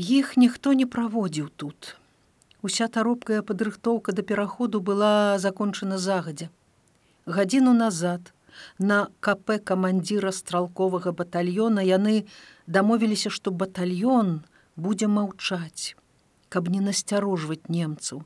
Іх 0.00 0.36
ніхто 0.40 0.72
не 0.72 0.86
праводзіў 0.86 1.48
тут. 1.60 1.96
Уся 2.64 2.86
таропкая 2.88 3.42
падрыхтоўка 3.44 4.12
да 4.16 4.22
пераходу 4.22 4.80
была 4.80 5.36
закончана 5.38 5.98
загадзя. 5.98 6.48
Гадзіну 7.26 7.74
назад 7.76 8.32
на 8.78 9.08
КП 9.20 9.60
камандзіра 9.60 10.32
стралковага 10.32 11.12
батальёна 11.12 11.84
яны 11.84 12.24
дамовіліся, 12.66 13.28
што 13.28 13.52
батальён 13.52 14.40
будзе 14.76 15.04
маўчаць, 15.06 15.92
каб 16.48 16.72
не 16.72 16.80
насцярожваць 16.80 17.68
немцаў 17.68 18.24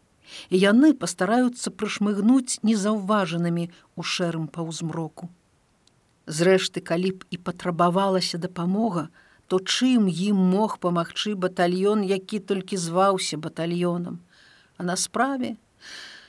і 0.50 0.57
яны 0.62 0.95
пастараюцца 0.95 1.75
прышмыгнуць 1.75 2.62
незаўважанымі 2.62 3.66
ў 3.66 4.00
шэрым 4.14 4.47
паўзмроку. 4.47 5.28
Зрэшты, 6.26 6.81
калі 6.81 7.19
б 7.19 7.26
і 7.35 7.37
патрабавалася 7.43 8.38
дапамога, 8.38 9.09
то 9.49 9.59
чым 9.61 10.09
ім 10.09 10.37
мог 10.37 10.79
памагчы 10.79 11.35
батальён, 11.35 12.03
які 12.03 12.41
толькі 12.41 12.77
зваўся 12.77 13.37
батальёнам. 13.37 14.21
А 14.77 14.83
на 14.83 14.97
справе 14.97 15.57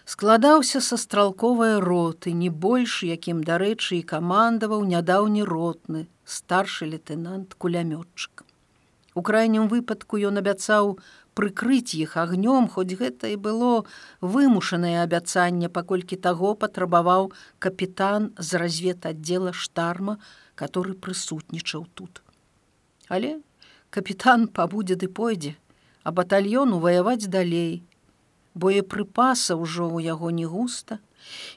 складаўся 0.05 0.81
са 0.81 0.97
стралковай 0.97 1.79
роты, 1.79 2.33
не 2.33 2.49
больш, 2.49 3.03
якім, 3.03 3.43
дарэчы, 3.43 3.99
і 3.99 4.03
камандаваў 4.03 4.83
нядаўні 4.85 5.43
ротны, 5.43 6.07
старшы 6.25 6.85
лейтенант 6.85 7.55
кулямётчык. 7.55 8.45
У 9.15 9.21
крайнім 9.21 9.69
выпадку 9.71 10.19
ён 10.19 10.43
абяцаў 10.43 10.99
прыкрыць 11.39 11.95
іх 11.95 12.17
агнём, 12.19 12.67
хоць 12.67 12.99
гэта 12.99 13.31
і 13.31 13.39
было 13.39 13.87
вымушанае 14.19 14.99
абяцанне, 15.03 15.71
паколькі 15.71 16.19
таго 16.19 16.51
патрабаваў 16.55 17.31
капітан 17.59 18.31
з 18.37 18.59
разведаддзела 18.59 19.55
штарма, 19.55 20.19
который 20.55 20.99
прысутнічаў 20.99 21.87
тут. 21.95 22.24
Але 23.07 23.39
капітан 23.89 24.47
пабудзе 24.47 24.95
ды 24.95 25.07
пойдзе, 25.07 25.55
а 26.03 26.11
батальёну 26.11 26.79
ваяваць 26.79 27.29
далей, 27.29 27.83
боепрыпаса 28.55 29.55
ўжо 29.59 29.85
ў 29.89 30.09
яго 30.09 30.31
не 30.31 30.45
густа, 30.45 30.99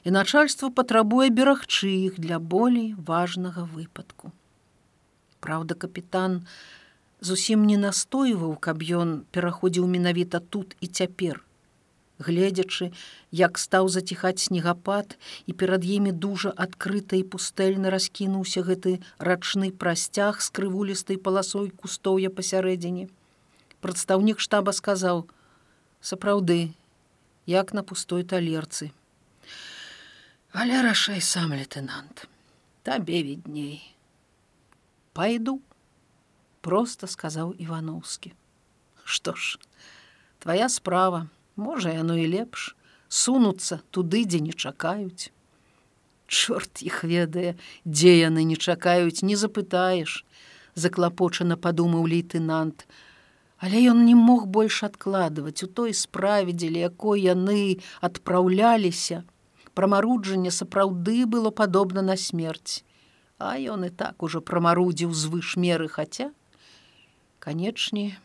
і 0.03 0.11
начальство 0.11 0.69
патрабуе 0.69 1.29
берагчы 1.29 1.89
іх 1.89 2.19
для 2.19 2.39
болей 2.39 2.93
важнага 2.97 3.65
выпадку. 3.65 4.31
Праўда, 5.39 5.75
капітан 5.75 6.45
зусім 7.21 7.65
не 7.65 7.77
настойваў, 7.77 8.55
каб 8.57 8.83
ён 8.83 9.23
пераходзіў 9.31 9.87
менавіта 9.87 10.39
тут 10.39 10.75
і 10.81 10.87
цяпер. 10.87 11.43
Гледзячы, 12.19 12.91
як 13.31 13.57
стаў 13.57 13.87
заціхаць 13.87 14.43
снегапад 14.43 15.15
і 15.47 15.55
перад 15.55 15.85
імі 15.87 16.11
дужа 16.11 16.51
адкрыта 16.51 17.15
і 17.15 17.23
пустэльна 17.23 17.87
раскінуўся 17.95 18.63
гэты 18.67 18.99
рачны 19.17 19.71
прасцяг 19.71 20.43
з 20.43 20.51
крывулістай 20.51 21.15
паласой 21.15 21.71
кустоўя 21.71 22.27
пасярэдзіне. 22.27 23.07
Прадстаўнік 23.79 24.43
штаба 24.43 24.75
сказаў: 24.75 25.23
«Сапраўды, 26.11 26.75
як 27.47 27.73
на 27.73 27.83
пустой 27.83 28.23
талерцы. 28.23 28.91
Але 30.51 30.81
рашай 30.81 31.21
сам 31.21 31.55
лейтенант, 31.55 32.27
табе 32.83 33.23
відней. 33.23 33.95
Пайду, 35.13 35.61
просто 36.61 37.07
сказаў 37.07 37.55
Івановскі. 37.55 38.33
Што 39.03 39.33
ж, 39.33 39.59
твоя 40.39 40.69
справа, 40.69 41.27
можа 41.59 41.91
яно 41.95 42.15
і 42.15 42.25
лепш, 42.31 42.75
сунуцца 43.09 43.81
туды, 43.91 44.23
дзе 44.25 44.39
не 44.39 44.55
чакаюць. 44.55 45.35
Чорт 46.25 46.81
іх 46.85 47.03
ведае, 47.03 47.57
дзе 47.85 48.15
яны 48.21 48.47
не 48.47 48.55
чакаюць, 48.55 49.25
не 49.25 49.35
запытаеш, 49.35 50.23
заклапочана 50.75 51.57
падумаў 51.57 52.07
лейтенант, 52.07 52.87
Але 53.59 53.91
ён 53.91 54.05
не 54.07 54.15
мог 54.15 54.47
больш 54.47 54.83
адкладваць 54.87 55.63
у 55.63 55.67
той 55.67 55.93
справе, 55.93 56.55
дзеля 56.55 56.87
якой 56.87 57.27
яны 57.27 57.83
адпраўляліся. 57.99 59.27
Прамаруджанне 59.75 60.51
сапраўды 60.51 61.27
было 61.27 61.51
падобна 61.51 62.01
на 62.01 62.15
смерць. 62.15 62.87
А 63.37 63.59
ён 63.59 63.83
і 63.87 63.91
так 63.91 64.23
ужо 64.23 64.39
прамарудзіў 64.39 65.11
звыш 65.11 65.55
меры, 65.59 65.91
хаця, 65.91 66.31
канечне, 67.39 68.15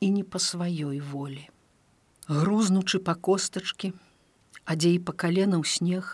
і 0.00 0.10
не 0.16 0.24
па 0.24 0.40
сваёй 0.40 1.00
волі. 1.00 1.44
Грузнучы 2.30 3.00
па 3.02 3.16
костачкі, 3.26 3.88
адзей 4.72 4.98
па 5.06 5.12
калена 5.20 5.58
ў 5.58 5.66
снег, 5.66 6.10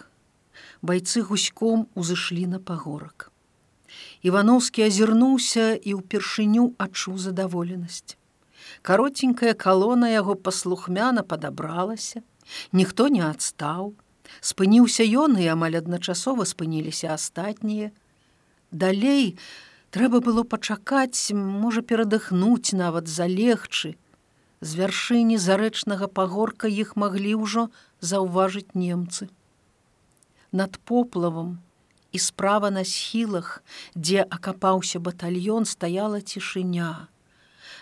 байцы 0.80 1.20
гуськом 1.20 1.82
узышлі 1.92 2.46
на 2.52 2.56
пагорак. 2.56 3.26
Івановскі 4.24 4.86
азірнуўся 4.86 5.66
і 5.76 5.92
ўпершыню 5.98 6.72
адчуў 6.80 7.18
задаволенасць. 7.20 8.16
Каротенькая 8.80 9.52
калона 9.52 10.08
яго 10.08 10.38
паслухмяна 10.40 11.20
падабралася, 11.20 12.24
ніхто 12.72 13.12
не 13.12 13.20
адстаў. 13.20 13.92
Спыніўся 14.40 15.04
ён 15.04 15.36
і 15.36 15.52
амаль 15.52 15.76
адначасова 15.84 16.48
спыніліся 16.48 17.12
астатнія. 17.12 17.92
Далей 18.72 19.36
трэба 19.92 20.24
было 20.24 20.48
пачакаць, 20.48 21.36
можа 21.36 21.84
перадыхнуць 21.84 22.72
нават 22.72 23.04
залегчы. 23.04 24.00
З 24.60 24.70
вяршыні 24.80 25.36
зарэчнага 25.38 26.08
пагорка 26.08 26.68
іх 26.68 26.96
маглі 26.96 27.34
ўжо 27.42 27.68
заўважыць 28.00 28.72
немцы. 28.74 29.28
Над 30.52 30.78
поплавам 30.84 31.58
і 32.12 32.18
справа 32.18 32.70
на 32.70 32.84
схілах, 32.84 33.60
дзе 33.94 34.24
акапаўся 34.24 34.98
батальён, 34.98 35.68
стаяла 35.68 36.20
цішыня 36.20 37.08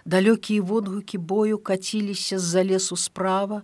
далёкія 0.05 0.63
водгукі 0.63 1.19
бою 1.19 1.59
каціліся 1.59 2.39
з-за 2.39 2.65
лесу 2.65 2.97
справа, 2.97 3.63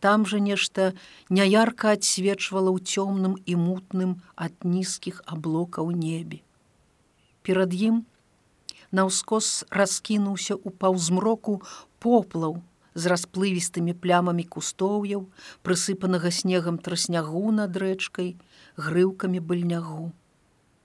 там 0.00 0.26
жа 0.26 0.38
нешта 0.38 0.92
няярка 1.30 1.96
адсвечвала 1.96 2.70
ў 2.70 2.78
цёмным 2.84 3.34
і 3.46 3.54
мутным 3.56 4.20
ад 4.36 4.54
нізкіх 4.62 5.22
аблокаў 5.26 5.90
небе. 5.90 6.44
Перад 7.42 7.74
ім 7.74 8.04
наўскос 8.92 9.68
раскінуўся 9.70 10.56
ў 10.56 10.72
паўзмроку 10.80 11.60
поплаў 12.00 12.62
з 12.98 13.10
расплывістымі 13.12 13.94
плямамі 13.94 14.44
кустоўяў, 14.44 15.26
прысыпанага 15.62 16.32
снегам 16.34 16.78
траснягу 16.78 17.50
над 17.54 17.76
рэчкай, 17.76 18.34
грыўкамі 18.76 19.40
быльнягу. 19.40 20.10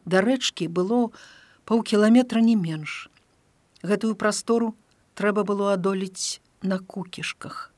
Да 0.05 0.21
рэчкі 0.21 0.67
было 0.67 1.09
паўкіламетра 1.65 2.43
не 2.43 2.55
менш. 2.59 3.09
Гэтую 3.81 4.15
прастору 4.19 4.75
трэба 5.15 5.43
было 5.43 5.73
адолець 5.73 6.41
на 6.61 6.79
кукішках. 6.79 7.71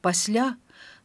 Пасля 0.00 0.56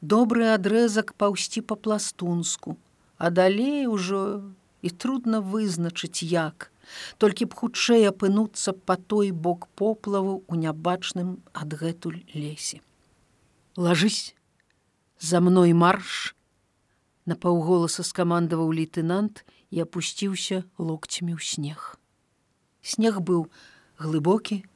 добры 0.02 0.52
адрэзак 0.52 1.16
паўсці 1.16 1.64
па-пластунску, 1.64 2.78
а 3.18 3.30
далей 3.30 3.88
ужо 3.88 4.44
і 4.82 4.90
трудна 4.90 5.40
вызначыць 5.40 6.26
як, 6.28 6.73
толькі 7.18 7.50
б 7.50 7.58
хутчэй 7.58 8.08
апынуцца 8.10 8.74
па 8.74 8.96
той 8.98 9.32
бок 9.32 9.68
поплаву 9.80 10.44
ў 10.48 10.68
нябачным 10.68 11.42
адгэтуль 11.54 12.24
лесе. 12.34 12.82
Лажысь 13.76 14.36
за 15.20 15.40
мной 15.42 15.74
марш, 15.74 16.36
На 17.26 17.36
паўголаса 17.40 18.04
скамандаваў 18.04 18.74
лейтенант 18.76 19.46
і 19.72 19.84
апусціўся 19.88 20.64
локцямі 20.76 21.40
ў 21.40 21.40
снег. 21.40 21.96
Снег 22.84 23.24
быў 23.24 23.48
глыбокі, 23.96 24.68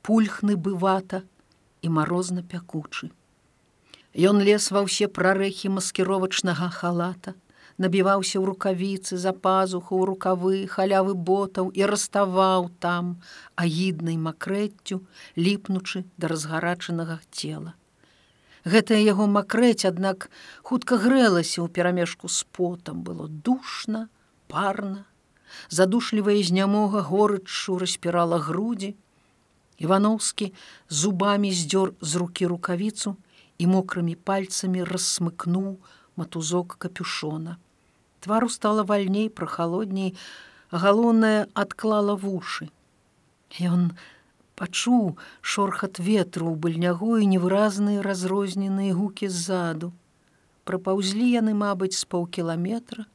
пульхны 0.00 0.56
бывата 0.56 1.20
і 1.84 1.92
марозна 1.92 2.40
пякучы. 2.40 3.12
Ён 4.16 4.40
лез 4.40 4.72
ва 4.72 4.80
ўсе 4.88 5.12
прарэхі 5.12 5.68
маскіровачнага 5.76 6.72
халата, 6.72 7.36
набіваўся 7.80 8.36
ў 8.36 8.44
рукавіцы 8.52 9.16
за 9.16 9.32
пазуху 9.32 9.96
ў 9.96 10.02
рукавы 10.12 10.56
халявы 10.68 11.16
ботаў 11.16 11.72
і 11.72 11.88
раставаў 11.88 12.68
там 12.84 13.16
агіднай 13.56 14.20
макрэццю, 14.20 15.00
ліпнучы 15.40 16.04
да 16.20 16.28
разгарачанага 16.32 17.20
цела. 17.32 17.72
Гэтае 18.68 19.00
яго 19.00 19.24
макрэць, 19.24 19.88
аднак 19.88 20.28
хутка 20.60 21.00
грэлася 21.00 21.64
ў 21.64 21.68
перамежку 21.72 22.28
з 22.28 22.44
потам 22.52 23.00
было 23.00 23.28
душна, 23.28 24.08
парна, 24.52 25.06
задушлівая 25.72 26.42
знямога 26.44 27.00
горычшу 27.00 27.80
распірала 27.80 28.36
грудзі, 28.38 28.92
Івановскі 29.80 30.52
зубамі 30.92 31.48
здёр 31.56 31.96
з 32.04 32.20
рукі 32.20 32.52
рукавіцу 32.52 33.16
і 33.56 33.64
мокрымі 33.72 34.12
пальцамі 34.12 34.84
рассмыкнуў 34.84 35.80
матузок 36.20 36.76
капюшона. 36.76 37.56
Твару 38.20 38.48
стала 38.48 38.84
вальней 38.84 39.30
прахалодней, 39.30 40.16
галоўнае 40.70 41.48
адклала 41.54 42.14
вушы. 42.14 42.68
Ён 43.58 43.96
пачуў 44.60 45.16
шорхат 45.40 45.98
ветру 45.98 46.52
ў 46.52 46.56
быльнягу 46.66 47.16
і 47.16 47.30
невыразныя 47.32 48.04
разрозненыя 48.04 48.92
гукі 48.92 49.32
ззаду. 49.32 49.92
Прапаўзлі 50.68 51.26
яны, 51.32 51.56
мабыць, 51.56 51.96
з 51.96 52.04
паўкіламетра, 52.04 53.08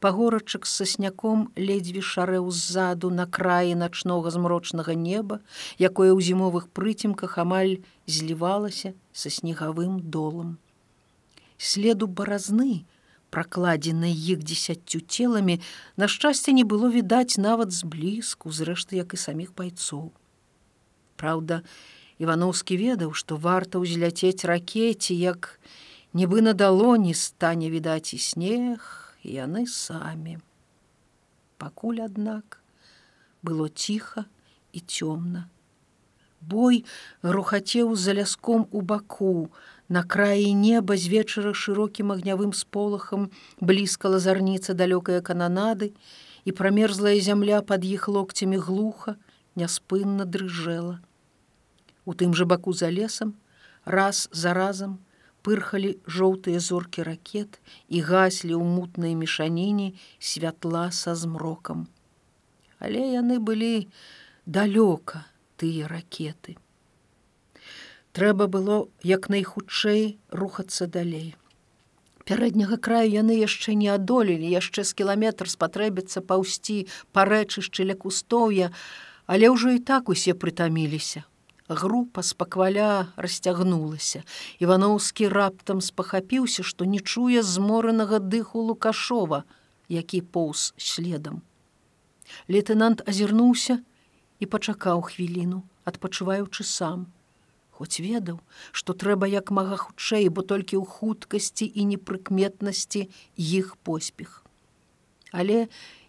пагорачак 0.00 0.66
з 0.66 0.72
сасняком 0.80 1.44
ледзьве 1.54 2.00
шарэў 2.00 2.48
ззаду 2.50 3.10
на 3.10 3.26
краі 3.38 3.76
начнога 3.76 4.32
змрочнага 4.34 4.96
неба, 4.96 5.40
якое 5.76 6.10
ў 6.16 6.24
зімовых 6.24 6.72
прыцемках 6.72 7.36
амаль 7.44 7.78
злівалася 8.06 8.94
са 9.12 9.28
снегавым 9.28 10.00
долам. 10.00 10.56
Следу 11.58 12.06
баразны, 12.06 12.86
пракладзенай 13.30 14.12
іх 14.12 14.42
дзесяццю 14.42 15.00
целамі, 15.04 15.60
на 15.96 16.08
шчасце 16.08 16.52
не 16.52 16.64
было 16.64 16.88
відаць 16.88 17.36
нават 17.36 17.72
зблізку, 17.72 18.50
зрэшты, 18.50 18.96
як 19.00 19.14
і 19.14 19.20
саміх 19.20 19.54
байцоў. 19.54 20.12
Праўда, 21.16 21.62
Івановскі 22.18 22.76
ведаў, 22.78 23.14
што 23.14 23.36
варта 23.36 23.78
ўзляцець 23.78 24.42
ракеце, 24.42 25.14
як 25.14 25.60
нібы 26.14 26.42
на 26.42 26.52
далоні 26.52 27.14
стане 27.14 27.70
відаць 27.70 28.14
і 28.14 28.18
снег, 28.18 29.14
яны 29.22 29.66
самі. 29.66 30.38
Пакуль, 31.58 32.02
аднак, 32.02 32.58
было 33.42 33.68
ціха 33.68 34.26
і 34.72 34.80
цёмна. 34.80 35.46
Бой 36.40 36.84
рухацеў 37.22 37.94
за 37.94 38.14
ляском 38.14 38.66
у 38.70 38.80
баку, 38.80 39.50
На 39.88 40.02
краі 40.02 40.54
неба 40.54 40.96
з 41.00 41.08
вечара 41.08 41.54
шырокім 41.56 42.12
агнявым 42.12 42.52
сполахам 42.52 43.30
блізка 43.60 44.12
лазарніца 44.12 44.76
далёкая 44.76 45.24
кананады, 45.24 45.96
і 46.44 46.52
прамерзлая 46.52 47.16
зямля 47.24 47.60
пад 47.64 47.84
іх 47.88 48.08
локцямі 48.08 48.60
глуха 48.60 49.16
няспынна 49.56 50.28
дрыжэла. 50.28 51.00
У 52.04 52.12
тым 52.12 52.36
жа 52.36 52.44
баку 52.44 52.76
за 52.76 52.92
лесам, 52.92 53.32
раз 53.84 54.28
за 54.32 54.52
разам 54.52 55.00
пырхалі 55.40 55.96
жоўтыя 56.04 56.60
зоркі 56.60 57.08
ракет 57.08 57.56
і 57.88 58.04
гаслі 58.04 58.60
ў 58.60 58.64
мутнай 58.76 59.16
мешаніне 59.16 59.96
святла 60.20 60.92
са 60.92 61.16
змрокам. 61.16 61.88
Але 62.76 63.08
яны 63.16 63.40
былі 63.40 63.88
далёка 64.44 65.24
тыя 65.56 65.88
ракеты 65.88 66.60
трэба 68.18 68.48
было 68.50 68.76
як 69.06 69.28
найхутчэй 69.30 70.18
рухацца 70.34 70.90
далей. 70.90 71.36
Пярэдняга 72.26 72.76
краю 72.82 73.10
яны 73.14 73.38
яшчэ 73.38 73.74
не 73.78 73.88
адолелі, 73.94 74.48
яшчэ 74.52 74.82
з 74.82 74.96
кіламетр 74.98 75.46
спатрэбіцца 75.46 76.20
паўсці 76.26 76.78
па 77.14 77.22
рэчышчы 77.28 77.86
ля 77.86 77.94
кустоўя, 77.94 78.72
але 79.30 79.48
ўжо 79.54 79.70
і 79.76 79.78
так 79.90 80.10
усе 80.10 80.34
прытаміліся. 80.34 81.22
Група 81.68 82.24
спакваля 82.26 83.12
расцягнулася. 83.16 84.24
Іваноўскі 84.58 85.28
раптам 85.30 85.78
спахапіўся, 85.84 86.66
што 86.66 86.88
не 86.90 86.98
чуе 86.98 87.44
зморанага 87.46 88.18
дыху 88.18 88.64
лукашова, 88.72 89.44
які 89.88 90.20
поўз 90.26 90.72
следам. 90.76 91.44
Лейтенант 92.50 93.06
азірнуўся 93.06 93.78
і 94.42 94.50
пачакаў 94.50 95.06
хвіліну, 95.06 95.62
адпачуваючы 95.86 96.66
сам 96.66 97.06
хоць 97.78 98.02
ведаў, 98.02 98.42
што 98.72 98.94
трэба 98.98 99.30
як 99.30 99.54
мага 99.54 99.78
хутчэй, 99.78 100.26
бо 100.34 100.42
толькі 100.42 100.82
ў 100.82 100.84
хуткасці 100.98 101.70
і 101.70 101.86
непрыкметнасці 101.94 103.06
іх 103.38 103.76
поспех. 103.86 104.42
Але 105.30 105.68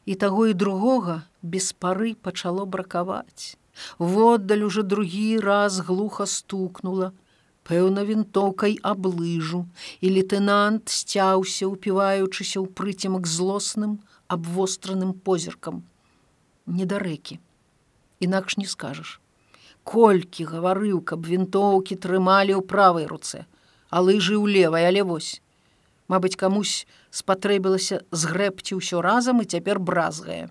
і 0.10 0.18
таго 0.24 0.50
і 0.50 0.58
другога 0.58 1.22
без 1.42 1.70
пары 1.86 2.16
пачало 2.28 2.66
бракаваць. 2.66 3.56
Воддаль 4.00 4.66
уже 4.66 4.84
другі 4.84 5.40
раз 5.46 5.80
глуха 5.86 6.26
стукнула, 6.26 7.14
пэўна 7.70 8.02
вінтоўкай 8.10 8.80
аблыжу, 8.82 9.62
і 10.02 10.08
лейтенант 10.18 10.90
сцяўся, 10.90 11.70
упіваючыся 11.70 12.58
ў 12.58 12.68
прыцемак 12.74 13.30
злосным 13.30 14.00
абвостраным 14.28 15.14
позіркам. 15.14 15.86
Недарэкі. 16.66 17.40
Інакш 18.20 18.58
не 18.58 18.66
скажаш 18.66 19.20
колькі 19.84 20.46
гаварыў, 20.46 21.02
каб 21.02 21.26
вінтоўкі 21.26 21.96
трымалі 21.96 22.54
ў 22.58 22.62
правай 22.62 23.06
руцэ, 23.10 23.46
а 23.90 24.02
лыжы 24.06 24.38
ў 24.38 24.46
левай, 24.46 24.86
але 24.90 25.04
вось. 25.04 25.42
Мабыць, 26.10 26.38
камусь 26.38 26.86
спатрэбілася 27.14 28.02
згрэбці 28.12 28.78
ўсё 28.82 29.02
разам 29.06 29.42
і 29.42 29.50
цяпер 29.50 29.80
бразгае. 29.80 30.50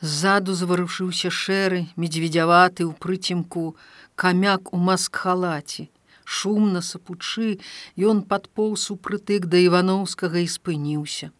Ззаду 0.00 0.54
заварушыўся 0.54 1.30
шэры, 1.34 1.86
медведзяваты 1.98 2.86
ў 2.86 2.94
прыцемку, 2.94 3.74
камяк 4.14 4.70
у 4.72 4.78
маск-халаце. 4.78 5.90
Шумна 6.22 6.82
сапучы, 6.84 7.58
ён 7.96 8.22
падполз 8.22 8.90
у 8.94 8.96
прытык 8.96 9.48
да 9.50 9.58
іваноўскага 9.58 10.44
і 10.44 10.46
спыніўся. 10.46 11.32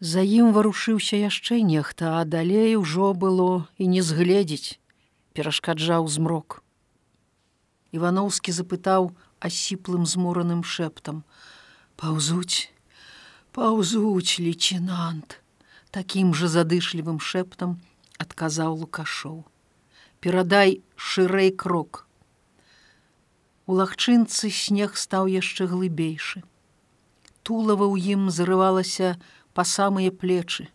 За 0.00 0.22
ім 0.22 0.52
варушыўся 0.52 1.16
яшчэ 1.18 1.60
нехта, 1.64 2.20
а 2.20 2.24
далей 2.24 2.76
ужо 2.76 3.10
было 3.14 3.66
і 3.78 3.90
не 3.90 4.02
згледзець 4.02 4.80
перашкаджаў 5.34 6.08
змрок. 6.08 6.62
Іваноўскі 7.90 8.54
запытаў 8.54 9.10
асіплым 9.40 10.06
змораным 10.06 10.62
шэптам: 10.62 11.22
«Паўзуць, 12.00 12.70
паўзуць 13.52 14.38
лейтенант, 14.38 15.40
такім 15.90 16.34
жа 16.34 16.48
задышлівым 16.48 17.18
шэптам 17.18 17.80
адказаў 18.20 18.76
лукашоў. 18.84 19.44
Перадай 20.20 20.80
шырэй 20.96 21.50
крок. 21.50 22.06
У 23.66 23.74
лагчынцы 23.78 24.50
снег 24.50 24.96
стаў 25.00 25.30
яшчэ 25.32 25.66
глыбейшы. 25.70 26.42
Тулава 27.42 27.88
ў 27.88 28.14
ім 28.14 28.28
зарывалася 28.28 29.16
па 29.56 29.64
самыя 29.64 30.12
плечы. 30.12 30.68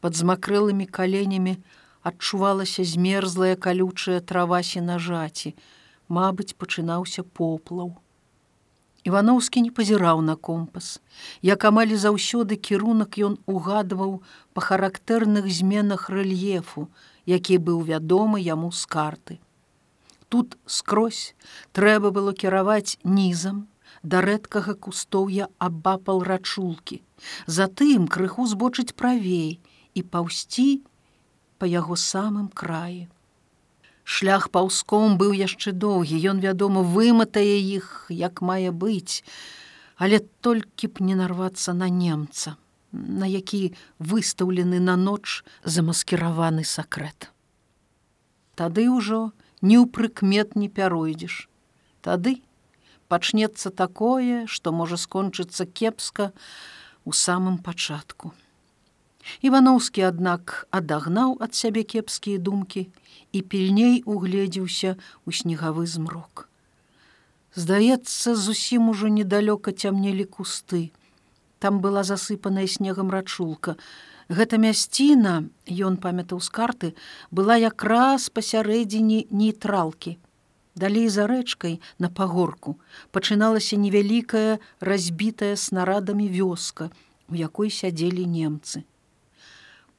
Пад 0.00 0.14
змакрэлымі 0.14 0.86
каленямі, 0.86 1.58
адчувалася 2.10 2.84
змерзлая 2.84 3.56
калючая 3.56 4.20
трава 4.20 4.62
сенажаці, 4.62 5.54
Мабыць, 6.08 6.54
пачынаўся 6.54 7.22
поплаў. 7.22 7.96
Івановскі 9.06 9.62
не 9.62 9.70
пазіраў 9.70 10.20
на 10.22 10.34
компас. 10.48 11.00
Як 11.42 11.64
амаль 11.66 11.94
заўсёды 11.94 12.58
кірунак 12.68 13.18
ён 13.18 13.34
угадваў 13.46 14.22
па 14.54 14.60
характэрных 14.68 15.50
зменах 15.50 16.08
рэльефу, 16.10 16.86
які 17.26 17.58
быў 17.58 17.82
вядомы 17.90 18.42
яму 18.42 18.70
з 18.70 18.86
карты. 18.86 19.38
Тут 20.28 20.58
скрозь 20.66 21.34
трэба 21.72 22.10
было 22.10 22.34
кіраваць 22.34 22.98
нізам, 23.02 23.66
да 24.02 24.22
рэдкага 24.26 24.74
кустоўя 24.74 25.46
абапал 25.58 26.22
рачулкі. 26.22 27.02
Затым 27.46 28.06
крыху 28.06 28.46
збочыць 28.46 28.94
правей 28.94 29.58
і 29.94 30.02
паўсці 30.02 30.82
па 31.58 31.66
яго 31.66 31.96
самым 31.96 32.48
краі. 32.48 33.06
Шлях 34.06 34.50
паўском 34.54 35.16
быў 35.18 35.34
яшчэ 35.34 35.72
доўгі, 35.72 36.18
ён, 36.30 36.38
вядома, 36.40 36.82
выматае 36.82 37.58
іх, 37.58 38.06
як 38.08 38.40
мае 38.40 38.70
быць, 38.70 39.26
але 39.96 40.20
толькі 40.46 40.86
б 40.92 41.02
не 41.02 41.16
нарвацца 41.18 41.74
на 41.74 41.88
немца, 41.90 42.54
на 42.92 43.26
які 43.26 43.74
выстаўлены 43.98 44.78
на 44.78 44.94
ноч 44.94 45.42
замаскіраваны 45.64 46.62
сакрэт. 46.62 47.32
Тады 48.54 48.86
ўжо 48.88 49.34
ні 49.60 49.82
ў 49.82 49.90
прыкмет 49.90 50.54
не 50.54 50.68
пяройдзеш. 50.70 51.48
Тады 52.00 52.38
пачнецца 53.08 53.70
такое, 53.70 54.46
што 54.46 54.72
можа 54.72 54.96
скончыцца 54.96 55.66
кепска 55.66 56.30
у 57.04 57.12
самым 57.12 57.58
пачатку. 57.58 58.32
Івановскі, 59.42 60.02
аднак, 60.08 60.66
адагнаў 60.70 61.36
ад 61.40 61.54
сябе 61.54 61.82
кепскія 61.82 62.38
думкі 62.38 62.86
і 63.32 63.42
пільней 63.42 64.02
угледзеўся 64.06 64.96
ў 64.96 65.28
снегавы 65.32 65.86
змрок. 65.86 66.48
Здаецца, 67.56 68.36
зусім 68.36 68.88
ужо 68.92 69.08
недалёка 69.08 69.72
цямнелі 69.72 70.24
кусты. 70.24 70.92
Там 71.58 71.80
была 71.80 72.04
засыпаная 72.04 72.66
снегам 72.66 73.10
рачулка. 73.10 73.76
Гэта 74.28 74.58
мясціна, 74.60 75.48
ён 75.70 75.96
памятаў 75.96 76.40
з 76.44 76.48
карты, 76.52 76.88
была 77.30 77.56
якраз 77.56 78.28
пасярэдзіне 78.28 79.26
нейтралкі. 79.30 80.18
Далей 80.76 81.08
за 81.08 81.24
рэчкай 81.24 81.80
на 81.98 82.10
пагорку 82.12 82.76
пачыналася 83.10 83.80
невялікая 83.80 84.60
разбітая 84.80 85.56
снарадамі 85.56 86.28
вёска, 86.28 86.90
у 87.32 87.34
якой 87.34 87.72
сядзелі 87.72 88.26
немцы. 88.28 88.84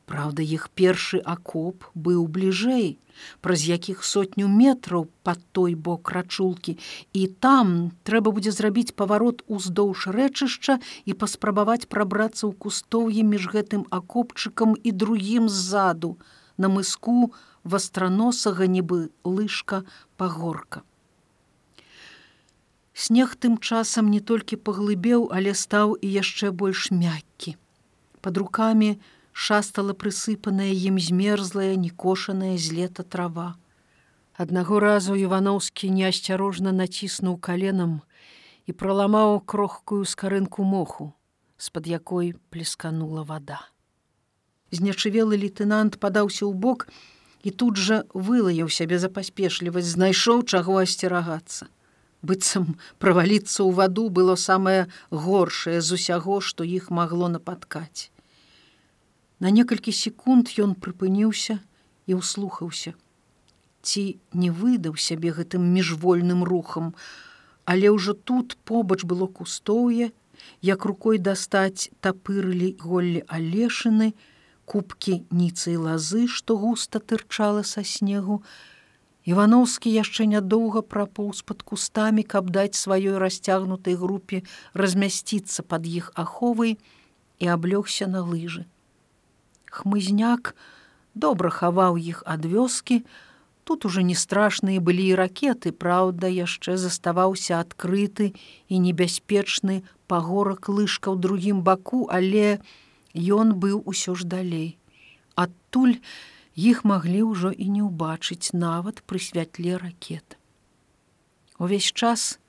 Праўда, 0.08 0.40
іх 0.40 0.70
першы 0.72 1.20
акоп 1.20 1.84
быў 1.92 2.28
бліжэй, 2.32 2.96
праз 3.44 3.64
якіх 3.68 4.06
сотню 4.08 4.48
метраў 4.48 5.10
пад 5.28 5.42
той 5.52 5.76
бок 5.76 6.12
рачулкі, 6.16 6.78
і 7.12 7.28
там 7.44 7.74
трэба 8.08 8.32
будзе 8.38 8.54
зрабіць 8.56 8.96
паварот 9.02 9.44
уздоўж 9.52 10.08
рэчышча 10.16 10.78
і 11.04 11.18
паспрабаваць 11.24 11.92
прабрацца 11.92 12.48
ў 12.48 12.56
кустоўе 12.56 13.26
між 13.34 13.50
гэтым 13.52 13.84
акопчыкам 14.00 14.80
і 14.80 14.96
другім 15.04 15.52
ззаду, 15.52 16.16
на 16.56 16.72
мыску 16.72 17.34
вастраносага 17.68 18.64
нібы 18.78 19.10
лыжка 19.28 19.84
пагорка. 20.16 20.88
Снег 22.96 23.36
тым 23.36 23.60
часам 23.60 24.08
не 24.10 24.24
толькі 24.24 24.56
паглыбеў, 24.56 25.28
але 25.36 25.52
стаў 25.54 26.00
і 26.00 26.08
яшчэ 26.16 26.56
больш 26.64 26.90
мяккі. 26.96 27.60
Пад 28.24 28.40
рукамі, 28.42 28.96
шастала 29.38 29.94
прысыпаная 29.94 30.74
ім 30.90 30.96
змерзлая 30.98 31.76
некошаная 31.78 32.58
з 32.58 32.74
лета 32.74 33.04
трава. 33.04 33.54
Аднаго 34.34 34.80
разу 34.82 35.14
Івановскі 35.14 35.90
неасцярожна 35.94 36.74
націснуў 36.74 37.38
каленам 37.38 37.94
і 38.66 38.74
праламаў 38.74 39.38
крохкую 39.46 40.10
скарынку 40.10 40.66
моху, 40.66 41.14
з-пад 41.58 41.86
якой 41.86 42.34
плесканула 42.50 43.22
вода. 43.30 43.62
Знячывелы 44.74 45.38
лейтенант 45.38 46.02
падаўся 46.02 46.50
ў 46.50 46.58
бок 46.58 46.90
і 47.46 47.54
тут 47.54 47.78
жа 47.78 48.02
вылаяў 48.18 48.74
сябе 48.74 48.98
за 48.98 49.14
паспешлівасць, 49.14 49.94
знайшоў 49.94 50.44
чаго 50.50 50.82
асцерагацца. 50.82 51.70
Быццам 52.26 52.74
праваліцца 52.98 53.62
ў 53.62 53.72
ваду 53.78 54.10
было 54.10 54.34
самае 54.34 54.90
горшае 55.14 55.78
з 55.80 55.94
усяго, 55.94 56.42
што 56.42 56.66
іх 56.66 56.90
магло 56.90 57.30
нападкаць. 57.30 58.10
На 59.40 59.52
некалькі 59.54 59.94
секунд 59.94 60.50
ён 60.58 60.74
прыпыніўся 60.74 61.60
і 62.10 62.18
ўслухаўся. 62.18 62.94
Ці 63.86 64.18
не 64.34 64.50
выдаў 64.50 64.98
сябе 64.98 65.30
гэтым 65.38 65.68
міжвольным 65.74 66.42
рухам, 66.42 66.96
але 67.70 67.94
ўжо 67.94 68.18
тут 68.18 68.58
побач 68.66 69.04
было 69.06 69.28
кустоўе, 69.28 70.10
як 70.62 70.86
рукой 70.90 71.22
дастаць 71.22 71.94
тапырылі 72.02 72.74
голлі 72.82 73.22
алешыны, 73.28 74.14
кубкі 74.66 75.22
ніцы 75.30 75.78
і 75.78 75.82
лазы, 75.86 76.26
што 76.28 76.58
густа 76.58 77.00
тырчала 77.00 77.62
са 77.62 77.84
снегу. 77.86 78.42
Івановскі 79.28 79.92
яшчэ 79.92 80.26
нядоўга 80.34 80.82
прапоўз 80.82 81.44
пад 81.46 81.62
кустамі, 81.62 82.24
каб 82.24 82.50
даць 82.50 82.80
сваёй 82.80 83.22
расцягнутай 83.22 83.94
групе 83.94 84.42
размясціцца 84.74 85.62
пад 85.62 85.86
іх 85.86 86.10
аховай 86.16 86.80
і 87.40 87.54
аблёгся 87.54 88.08
на 88.08 88.26
лыжы. 88.26 88.66
Хмызняк 89.70 90.56
добра 91.16 91.50
хаваў 91.50 91.98
іх 91.98 92.24
ад 92.26 92.46
вёскі, 92.46 93.04
Тут 93.68 93.84
уже 93.84 94.02
не 94.02 94.16
страшныя 94.16 94.80
былі 94.80 95.06
і 95.12 95.16
ракеты, 95.20 95.74
праўда, 95.76 96.30
яшчэ 96.32 96.78
заставаўся 96.80 97.60
адкрыты 97.60 98.32
і 98.72 98.80
небяспечны 98.80 99.84
пагорак 100.08 100.72
лыжка 100.72 101.12
ў 101.12 101.20
другім 101.20 101.60
баку, 101.68 102.08
але 102.08 102.64
ён 103.12 103.52
быў 103.60 103.84
усё 103.84 104.16
ж 104.16 104.24
далей. 104.24 104.80
Адтуль 105.36 106.00
іх 106.56 106.88
маглі 106.88 107.28
ўжо 107.28 107.52
і 107.52 107.68
не 107.68 107.84
ўбачыць 107.84 108.56
нават 108.56 109.04
пры 109.04 109.20
святле 109.20 109.76
ракет. 109.76 110.40
Увесь 111.60 111.92
час, 111.92 112.40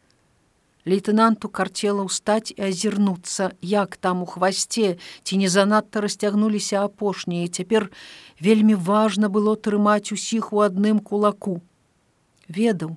Лейтенанту 0.89 1.51
карцела 1.53 2.01
ўстаць 2.07 2.49
і 2.57 2.73
азірнуцца, 2.73 3.53
як 3.61 3.97
там 4.01 4.25
у 4.25 4.27
хвасце 4.27 4.97
ці 5.23 5.37
не 5.37 5.49
занадта 5.53 6.01
расцягнуліся 6.01 6.81
апошнія. 6.81 7.49
Цяпер 7.53 7.91
вельмі 8.41 8.73
важна 8.73 9.29
было 9.29 9.53
трымаць 9.57 10.17
усіх 10.17 10.49
у 10.57 10.65
адным 10.65 11.05
кулаку. 11.05 11.61
Ведаў, 12.49 12.97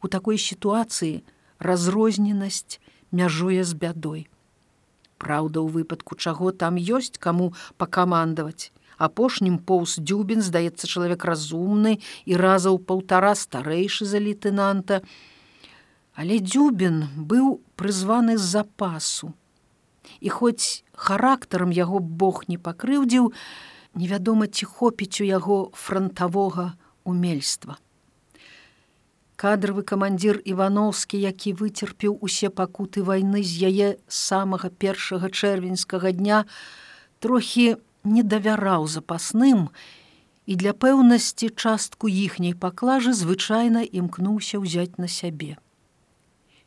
у 0.00 0.08
такой 0.08 0.40
сітуацыі 0.40 1.20
разрозненасць 1.60 2.80
мяжуе 3.12 3.68
з 3.68 3.76
бядой. 3.76 4.28
Праўда, 5.20 5.60
у 5.60 5.68
выпадку 5.68 6.16
чаго 6.16 6.56
там 6.56 6.80
ёсць 6.80 7.20
каму 7.20 7.52
пакамандаваць. 7.76 8.72
Апошнім 8.96 9.60
поўз 9.60 10.00
дзюбін 10.00 10.40
здаецца 10.40 10.88
чалавек 10.88 11.28
разумны 11.28 11.98
і 12.24 12.36
разаў 12.40 12.80
паўтара 12.80 13.36
старэйшы 13.36 14.08
за 14.08 14.24
лейтенанта, 14.24 15.04
Але 16.16 16.40
дзюбін 16.40 17.02
быў 17.28 17.60
прызваны 17.76 18.36
з 18.40 18.44
запасу. 18.56 19.34
І 20.20 20.32
хоць 20.32 20.84
характарам 20.96 21.72
яго 21.76 22.00
Бог 22.00 22.44
не 22.48 22.56
пакрыўдзіў, 22.56 23.32
невядома 23.94 24.46
ці 24.48 24.64
хопіць 24.64 25.20
у 25.20 25.28
яго 25.28 25.58
франтавога 25.76 26.72
умельства. 27.04 27.76
Кадравы 29.36 29.84
камандзір 29.84 30.40
Івановскі, 30.48 31.20
які 31.20 31.52
выцерпеў 31.52 32.16
усе 32.24 32.48
пакуты 32.48 33.04
вайны 33.04 33.44
з 33.44 33.68
яе 33.68 33.88
самага 34.08 34.72
першага 34.72 35.28
чэрвеньскага 35.28 36.16
дня, 36.16 36.48
трохі 37.20 37.76
не 38.08 38.24
давяраў 38.24 38.88
запасным 38.88 39.68
і 40.48 40.56
для 40.56 40.72
пэўнасці 40.72 41.52
частку 41.52 42.08
іхняй 42.08 42.56
паклажы 42.56 43.12
звычайна 43.12 43.84
імкнуўся 43.84 44.56
ўзяць 44.64 44.96
на 44.96 45.12
сябе. 45.12 45.60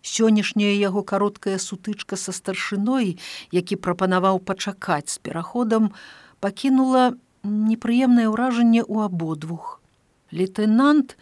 Сённяшняя 0.02 0.72
яго 0.80 1.04
кароткая 1.04 1.58
сутычка 1.60 2.16
са 2.16 2.32
старшыной, 2.32 3.20
які 3.52 3.76
прапанаваў 3.76 4.40
пачакаць 4.40 5.12
з 5.12 5.18
пераходам, 5.20 5.92
пакінула 6.40 7.20
непрыемнае 7.44 8.32
ўражанне 8.32 8.80
ў 8.80 9.12
абодвух. 9.12 9.82
Лейтенант 10.32 11.18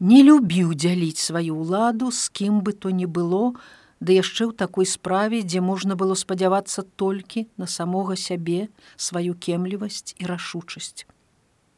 не 0.00 0.22
любіў 0.24 0.72
дзяліць 0.72 1.20
сваю 1.20 1.60
ўладу, 1.60 2.08
з 2.08 2.28
кім 2.32 2.64
бы 2.64 2.72
то 2.72 2.88
не 2.88 3.04
было, 3.04 3.52
ды 4.00 4.16
яшчэ 4.16 4.48
ў 4.48 4.52
такой 4.56 4.88
справе, 4.88 5.44
дзе 5.44 5.60
можна 5.60 5.92
было 5.92 6.16
спадзявацца 6.16 6.88
толькі 6.96 7.48
на 7.60 7.68
самога 7.68 8.16
сябе 8.16 8.72
сваю 8.96 9.36
кемлівасць 9.36 10.16
і 10.16 10.24
рашучасць. 10.24 11.04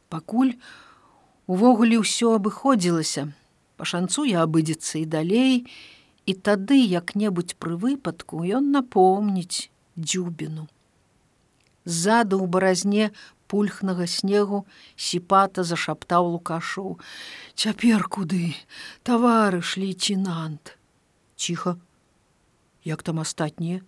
Пакуль 0.07 0.55
увогуле 1.51 1.99
ўсё 1.99 2.39
абыходзілася, 2.39 3.27
пашанцуе 3.75 4.39
абыдзецца 4.39 5.03
і 5.03 5.05
далей, 5.05 5.67
і 5.67 5.98
тады 6.33 6.77
як-небудзь 6.77 7.55
пры 7.59 7.75
выпадку 7.77 8.43
ён 8.43 8.71
напомніць 8.75 9.69
дзюбіну. 9.95 10.67
Ззаду 11.85 12.39
ў 12.39 12.47
баразне 12.47 13.05
пульхнага 13.49 14.05
снегу 14.05 14.63
сіпата 14.95 15.65
зашаптаў 15.65 16.37
лукашоў: 16.37 16.99
«Цяпер 17.59 18.05
куды, 18.05 18.53
таварыш 19.03 19.77
лейтенант. 19.81 20.77
Ціха, 21.35 21.77
як 22.85 23.03
там 23.03 23.19
астатнія? 23.19 23.81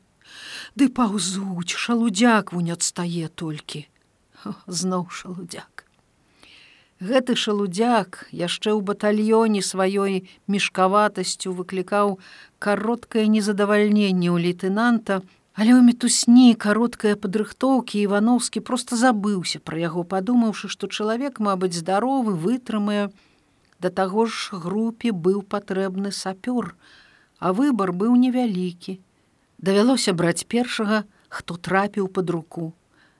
Ды 0.75 0.89
паўзуць, 0.89 1.75
шалудзяк 1.83 2.53
вунь 2.55 2.73
адстае 2.73 3.27
толькі. 3.29 3.85
Зноў 4.65 5.09
шалудзяк. 5.11 5.70
Гэты 7.01 7.33
шалудзяк 7.33 8.29
яшчэ 8.29 8.77
ў 8.77 8.85
батальёне 8.85 9.65
сваёй 9.65 10.29
мешкаватасцю 10.45 11.49
выклікаў 11.49 12.21
кароткае 12.61 13.25
незадавальненне 13.25 14.29
ў 14.29 14.37
лейтенанта, 14.37 15.25
але 15.57 15.73
ў 15.73 15.81
мітусні 15.81 16.53
кароткая 16.53 17.17
падрыхтоўкі 17.17 18.05
Івановскі 18.05 18.61
проста 18.61 19.01
забыўся 19.01 19.57
пра 19.65 19.81
яго, 19.81 20.05
падумаўшы, 20.05 20.69
што 20.69 20.85
чалавек, 20.93 21.41
мабыць, 21.41 21.73
здаровы, 21.81 22.37
вытрымае. 22.37 23.09
Да 23.81 23.89
таго 23.89 24.29
ж 24.29 24.53
групе 24.53 25.09
быў 25.09 25.41
патрэбны 25.41 26.13
сапёр, 26.13 26.77
а 27.41 27.49
выбар 27.49 27.97
быў 27.97 28.13
невялікі. 28.13 29.01
Давялося 29.57 30.13
браць 30.13 30.45
першага, 30.45 31.09
хто 31.33 31.57
трапіў 31.57 32.13
пад 32.13 32.29
руку. 32.29 32.73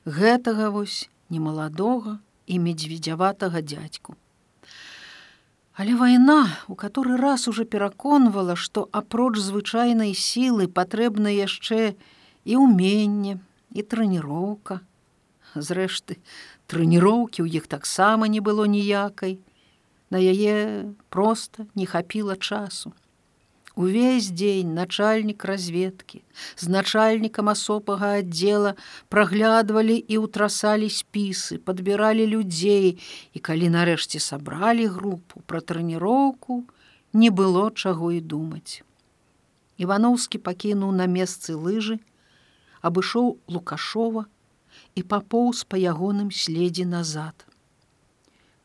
Гэтага 0.06 0.70
вось 0.70 1.10
немаладога, 1.34 2.22
і 2.52 2.60
медзведзяватага 2.60 3.64
дядзьку. 3.64 4.20
Але 5.74 5.96
вайна 5.96 6.52
у 6.68 6.76
который 6.76 7.16
раз 7.16 7.48
уже 7.48 7.64
пераконвала, 7.64 8.56
што 8.56 8.90
апроч 8.92 9.40
звычайнай 9.40 10.12
сілы 10.14 10.68
патрэбна 10.68 11.32
яшчэ 11.32 11.96
і 12.44 12.54
ўменне 12.60 13.40
і 13.72 13.82
трэніроўка. 13.82 14.84
Зрэшты, 15.56 16.20
трэніроўкі 16.68 17.44
ў 17.44 17.64
іх 17.64 17.72
таксама 17.72 18.28
не 18.28 18.44
было 18.44 18.68
ніякай. 18.68 19.40
На 20.12 20.20
яе 20.20 20.92
проста 21.08 21.66
не 21.76 21.88
хапіла 21.88 22.36
часу. 22.36 22.92
Увесь 23.76 24.28
дзень 24.32 24.74
начальнік 24.76 25.46
разведкі 25.46 26.22
з 26.60 26.68
начальнікам 26.68 27.50
асобага 27.50 28.20
аддзела 28.20 28.76
праглядвалі 29.08 29.96
і 29.96 30.16
ўтрасалі 30.28 30.92
спісы, 30.92 31.58
падбіралі 31.58 32.28
людзей 32.28 33.00
і 33.32 33.40
калі 33.40 33.72
нарэшце 33.72 34.20
сабралі 34.20 34.92
групу 34.92 35.40
пра 35.48 35.64
трэніроўку, 35.64 36.68
не 37.14 37.30
было 37.32 37.72
чаго 37.72 38.12
і 38.12 38.20
думаць. 38.20 38.84
Івановскі 39.80 40.44
пакінуў 40.44 40.92
на 40.92 41.08
месцы 41.08 41.56
лыжы, 41.56 42.00
абышоў 42.82 43.40
лукашова 43.48 44.28
і 44.96 45.02
папоўз 45.04 45.64
па 45.64 45.80
ягоным 45.80 46.32
следзе 46.32 46.86
назад. 46.86 47.48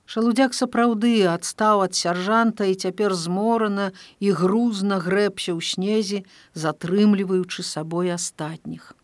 Шалудзяк 0.07 0.55
сапраўды 0.55 1.27
адстаў 1.27 1.83
ад 1.87 1.99
сяржанта 1.99 2.71
і 2.71 2.79
цяпер 2.79 3.14
зморана 3.19 3.90
і 4.23 4.31
грузна 4.38 5.03
грэбся 5.03 5.51
ў 5.51 5.61
снезе, 5.66 6.23
затрымліваючы 6.55 7.66
сабой 7.66 8.14
астатніх. 8.14 8.95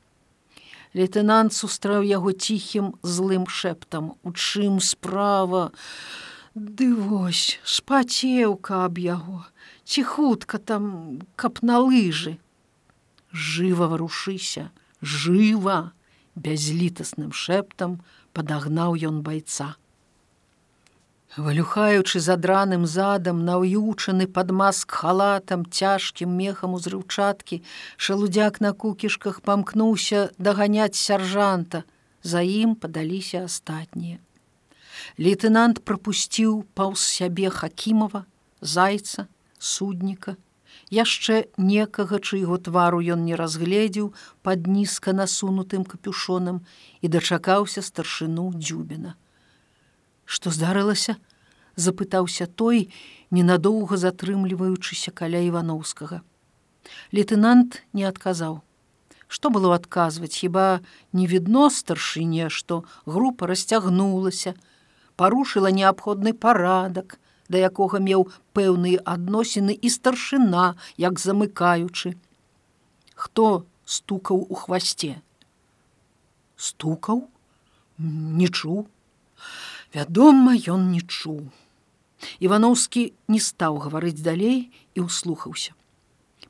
Лейтенант 0.94 1.56
сустрэў 1.58 2.06
яго 2.06 2.30
ціхім 2.30 2.94
злым 3.02 3.48
шэптам: 3.50 4.14
У 4.22 4.30
чым 4.30 4.78
справа? 4.78 5.72
Ды 6.54 6.92
вось, 6.94 7.58
спацеўка 7.64 8.84
аб 8.86 9.02
яго, 9.02 9.42
ці 9.82 10.04
хутка 10.04 10.58
там, 10.58 11.24
каб 11.34 11.64
на 11.66 11.80
лыжы. 11.80 12.36
Жыва 13.32 13.88
варушыся, 13.88 14.70
жыва, 15.00 15.96
бязлітасным 16.36 17.32
шэптам 17.32 18.04
падагнаў 18.36 19.00
ён 19.08 19.24
байца. 19.24 19.74
Валюхаючы 21.36 22.20
задраным 22.20 22.84
задам, 22.84 23.46
наўючаны 23.46 24.26
пад 24.28 24.50
маск 24.52 24.92
халатам, 24.92 25.64
цяжкім 25.64 26.28
мехам 26.28 26.74
узрыўчаткі, 26.76 27.62
шалудзяк 27.96 28.60
на 28.60 28.72
кукішках 28.72 29.40
памкнуўся 29.40 30.28
даганяць 30.36 30.94
сяржанта. 30.94 31.84
За 32.22 32.42
ім 32.44 32.74
падаліся 32.76 33.48
астатнія. 33.48 34.20
Лейтенант 35.18 35.80
прапусціў 35.82 36.68
паўз 36.76 37.00
сябе 37.00 37.48
Хакімова, 37.48 38.26
зайца, 38.60 39.26
судніка, 39.58 40.36
яшчэ 40.92 41.48
некага, 41.56 42.20
чыйго 42.20 42.60
твару 42.60 43.00
ён 43.00 43.24
не 43.24 43.40
разгледзеў 43.40 44.12
пад 44.44 44.68
нізка 44.68 45.16
насунутым 45.16 45.88
капюшонам 45.88 46.60
і 47.00 47.08
дачакаўся 47.08 47.80
старшыну 47.80 48.52
дзюбіна 48.52 49.16
што 50.32 50.56
здарылася 50.56 51.18
запытаўся 51.76 52.48
той 52.62 52.84
ненадоўга 53.38 54.00
затрымліваючыся 54.08 55.12
каля 55.22 55.40
івановскага 55.52 56.22
Лейтенант 57.12 57.82
не 57.92 58.04
адказаў. 58.08 58.60
Што 59.32 59.50
было 59.54 59.72
адказваць, 59.74 60.34
хіба 60.36 60.80
не 61.12 61.26
відно 61.26 61.68
старшыне, 61.70 62.48
што 62.48 62.84
група 63.06 63.48
расцягнулася, 63.48 64.54
парушыла 65.16 65.72
неабходны 65.72 66.32
парадак, 66.34 67.18
да 67.48 67.62
якога 67.68 68.00
меў 68.00 68.28
пэўныя 68.56 69.00
адносіны 69.14 69.76
і 69.76 69.88
старшына, 69.92 70.64
як 70.96 71.20
замыкаючы. 71.20 72.16
Хто 73.14 73.64
стукаў 73.84 74.44
у 74.48 74.54
хвасце? 74.64 75.14
Стукаў, 76.56 77.24
не 77.98 78.48
чуў. 78.48 78.84
Вядома, 79.94 80.56
ён 80.56 80.88
не 80.92 81.00
чуў. 81.04 81.52
Івановскі 82.40 83.12
не 83.28 83.40
стаў 83.40 83.76
гаварыць 83.84 84.24
далей 84.24 84.72
і 84.94 85.04
ўслухаўся. 85.04 85.76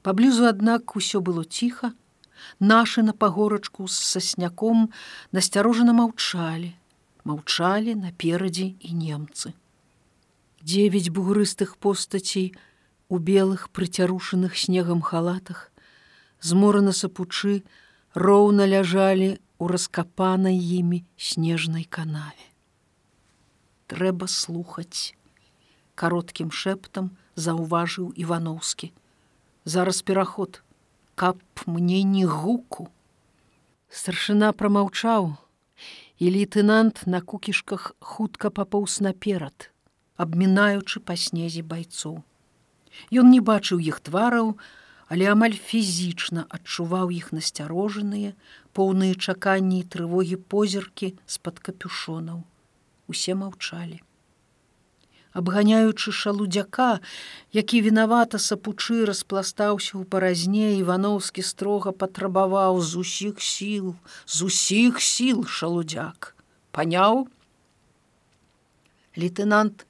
Паблізу, 0.02 0.46
аднак, 0.46 0.94
усё 0.94 1.18
было 1.18 1.42
ціха, 1.42 1.90
нашы 2.61 3.02
на 3.02 3.12
пагорачку 3.12 3.88
з 3.88 3.98
сасняком 3.98 4.90
насцярожана 5.33 5.94
маўчалі, 5.96 6.70
маўчалі 7.24 7.94
наперадзе 7.98 8.78
і 8.78 8.90
немцы. 8.94 9.55
Дзевяць 10.62 11.11
бугрыстых 11.11 11.74
постацей 11.78 12.55
у 13.09 13.18
белых 13.18 13.70
прыцярушаных 13.70 14.55
снегам 14.59 15.02
халатах, 15.02 15.72
зморана 16.38 16.92
сапучы 16.92 17.62
роўна 18.14 18.70
ляжалі 18.70 19.38
у 19.59 19.66
раскапанай 19.66 20.55
імі 20.55 21.02
снежнай 21.16 21.85
канаве. 21.90 22.52
Трэба 23.92 24.24
слухаць. 24.24 25.12
Кароткім 26.00 26.48
шэптам 26.48 27.11
заўважыў 27.37 28.12
Івановскі. 28.16 28.88
Зараз 29.68 30.00
пераход, 30.00 30.62
каб 31.14 31.37
мне 31.66 32.00
не 32.02 32.24
гуку. 32.24 32.88
Старшына 33.92 34.57
прамаўчаў, 34.57 35.37
і 36.16 36.31
лейтенант 36.37 37.02
на 37.05 37.20
кукішках 37.20 37.92
хутка 38.00 38.48
папоўз 38.48 39.02
наперад, 39.05 39.68
абмінаючы 40.16 41.05
па 41.05 41.16
снезе 41.20 41.61
байцоў. 41.61 42.22
Ён 43.12 43.28
не 43.28 43.42
бачыў 43.44 43.83
іх 43.85 44.00
твараў, 44.00 44.57
але 45.12 45.28
амаль 45.28 45.59
фізічна 45.59 46.46
адчуваў 46.48 47.12
іх 47.12 47.28
насцярожаныя, 47.37 48.33
поўныя 48.72 49.20
чаканні 49.20 49.85
і 49.85 49.88
трывогі 49.96 50.40
позіркі 50.40 51.12
з-пад 51.28 51.61
капюшонаў. 51.61 52.40
Усе 53.09 53.35
маўчалі. 53.35 54.01
Абганяючы 55.33 56.12
шалудзяка, 56.12 57.01
які 57.57 57.81
вінавата 57.81 58.37
сапучы 58.37 59.05
распластаўся 59.09 59.97
ў 59.97 60.05
паразне 60.05 60.77
івановскі 60.77 61.41
строга 61.41 61.93
патрабаваў 61.97 62.81
з 62.85 63.01
усіх 63.01 63.41
сіл 63.41 63.95
з 64.27 64.49
усіх 64.49 65.01
сіл 65.01 65.47
шалудзяк. 65.49 66.37
Паняў? 66.71 67.25
Лейтенант 69.17 69.87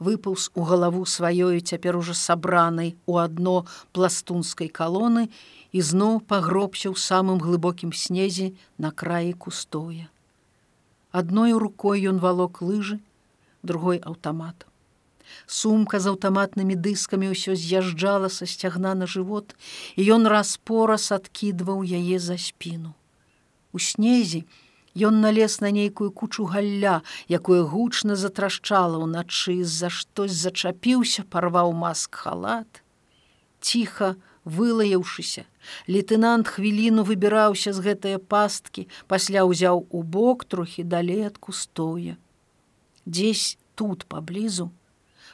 выпаўз 0.00 0.48
у 0.56 0.64
галаву 0.64 1.04
сваёй 1.04 1.60
цяпер 1.60 2.00
ужо 2.00 2.16
сабранай 2.16 2.96
у 3.04 3.20
адно 3.20 3.68
пластунскай 3.92 4.72
калоны 4.80 5.28
і 5.76 5.84
зноў 5.84 6.24
пагробся 6.24 6.88
ў 6.88 6.96
самым 6.96 7.36
глыбокім 7.44 7.92
снезе 7.92 8.56
на 8.80 8.96
краі 8.96 9.36
кустоя 9.36 10.08
адной 11.12 11.52
рукой 11.52 12.02
ён 12.06 12.18
валок 12.18 12.62
лыжы 12.62 13.00
другой 13.62 13.98
аўтамат 13.98 14.70
Сумка 15.46 16.00
з 16.00 16.10
аўтаматнымі 16.12 16.76
дыскамі 16.86 17.30
ўсё 17.32 17.54
з'язджала 17.58 18.30
са 18.30 18.46
сцягна 18.46 18.94
на 18.94 19.06
жывот, 19.10 19.54
і 19.98 20.06
ён 20.16 20.26
раз-пораз 20.30 21.10
адкідваў 21.14 21.82
яе 21.86 22.18
за 22.18 22.38
спіну. 22.38 22.94
У 23.72 23.78
снезе 23.78 24.42
ён 24.94 25.20
налез 25.22 25.60
на 25.62 25.70
нейкую 25.70 26.10
кучу 26.10 26.46
галля, 26.50 27.02
якое 27.30 27.62
гучна 27.62 28.16
затрашчала 28.18 28.98
ўначы, 28.98 29.62
з-за 29.62 29.90
штось 29.90 30.34
зачапіўся, 30.34 31.22
парваў 31.22 31.72
маск 31.72 32.14
халат. 32.14 32.82
Ціха, 33.60 34.16
вылаяўшыся, 34.44 35.44
лейтенант 35.86 36.48
хвіліну 36.48 37.04
выбіраўся 37.04 37.72
з 37.72 37.84
гэтыя 37.84 38.18
пасткі, 38.18 38.88
пасля 39.06 39.44
ўзяў 39.44 39.86
у 39.90 40.02
бок 40.02 40.44
трохі 40.44 40.84
далей 40.84 41.26
ад 41.28 41.38
кустоя. 41.38 42.16
Дзесь 43.04 43.58
тут 43.74 44.04
паблізу, 44.06 44.70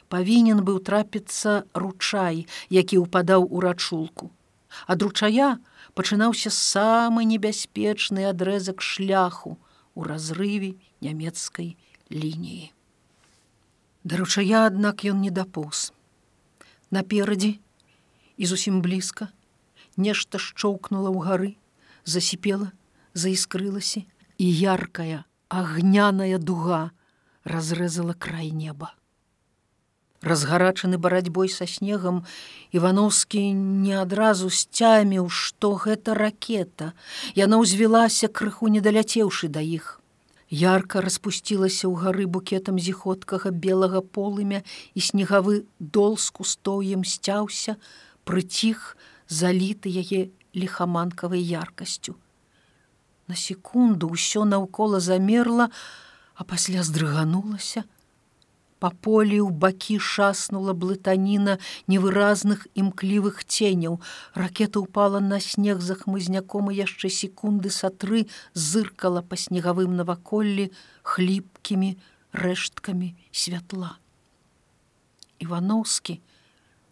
павінен 0.09 0.63
быў 0.63 0.79
трапіцца 0.83 1.63
ручай, 1.73 2.47
які 2.69 3.03
ўпадаў 3.03 3.47
у 3.47 3.59
рачулку. 3.63 4.31
Ад 4.87 5.01
ручая 5.01 5.59
пачынаўся 5.95 6.51
самы 6.51 7.23
небяспечны 7.25 8.27
адрэзак 8.29 8.81
шляху 8.81 9.57
у 9.95 10.03
разрыве 10.03 10.75
нямецкай 11.01 11.75
лініі. 12.11 12.71
Да 14.03 14.17
ручая, 14.19 14.67
аднак 14.67 15.03
ён 15.03 15.23
не 15.23 15.31
дапоўз. 15.31 15.91
Наперадзе 16.91 17.57
і 18.37 18.45
зусім 18.45 18.81
блізка 18.81 19.29
нешта 19.97 20.37
шчоўкнула 20.37 21.09
ў 21.09 21.19
гары, 21.25 21.51
засіпела, 22.05 22.71
заіскрылася, 23.17 24.05
і 24.37 24.45
яркая, 24.45 25.25
агняная 25.49 26.37
дуга 26.37 26.91
разрэзала 27.43 28.13
край 28.13 28.53
неба. 28.53 28.93
Разгарачаны 30.21 30.97
барацьбой 30.97 31.49
са 31.49 31.67
снегам, 31.67 32.25
Івановскі 32.71 33.53
не 33.53 33.93
адразу 33.93 34.49
сцяміў, 34.49 35.29
што 35.29 35.77
гэта 35.77 36.17
ракета. 36.17 36.93
Яна 37.37 37.61
ўзвілася 37.61 38.27
крыху 38.27 38.67
недаляцеўшы 38.67 39.47
да 39.47 39.61
іх. 39.61 40.01
Ярка 40.49 41.01
распусцілася 41.05 41.85
ў 41.85 41.93
гары 42.01 42.25
букетам 42.25 42.81
зіходкага 42.81 43.51
белага 43.51 44.01
полымя 44.01 44.63
і 44.97 44.99
снегавы 45.05 45.67
дол 45.79 46.17
з 46.17 46.33
кустоем 46.33 47.05
сцяўся, 47.05 47.77
прыціх 48.27 48.95
заліты 49.31 49.91
яе 50.03 50.21
лихаманкавай 50.53 51.41
яркасцю. 51.41 52.15
На 53.27 53.35
секунду 53.35 54.11
ўсё 54.11 54.43
наўкола 54.47 54.99
замерла, 55.03 55.71
а 56.35 56.43
пасля 56.43 56.83
здрыганулася, 56.83 57.83
Па 58.77 58.91
полі 59.05 59.37
ў 59.41 59.49
бакі 59.61 59.97
шаснула 59.97 60.73
блытаніна 60.77 61.57
невыразных 61.89 62.67
імклівых 62.77 63.41
ценяў. 63.41 63.97
Ракета 64.37 64.83
ўпала 64.85 65.17
на 65.17 65.41
снег 65.41 65.81
за 65.81 65.97
хмызняком 65.97 66.69
і 66.69 66.77
яшчэ 66.77 67.09
секунды 67.09 67.73
са-тры 67.73 68.29
зыркала 68.53 69.25
па 69.25 69.33
снегавым 69.33 69.97
наваколлі 69.97 70.69
хліпкімі 71.01 71.89
рэшткамі 72.37 73.09
святла. 73.33 73.97
Івановскі 75.41 76.21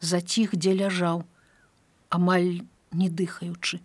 заціх, 0.05 0.55
дзе 0.55 0.77
ляжаў, 0.81 1.25
амаль 2.09 2.63
не 2.93 3.09
дыхаючы. 3.09 3.81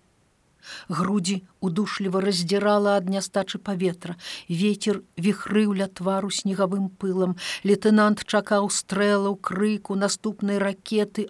Грудзі 0.89 1.37
удушліва 1.61 2.21
раздзірала 2.21 2.97
ад 3.01 3.09
нястачы 3.09 3.59
паветра. 3.59 4.17
Вецер 4.49 5.03
віхрыў 5.17 5.75
ля 5.81 5.89
твару 5.89 6.31
снегавым 6.31 6.89
пылам. 7.01 7.37
Лейтенант 7.65 8.25
чакаў 8.25 8.71
стрэлаў 8.71 9.37
крыку 9.41 9.97
наступнай 9.97 10.61
ракеты, 10.63 11.29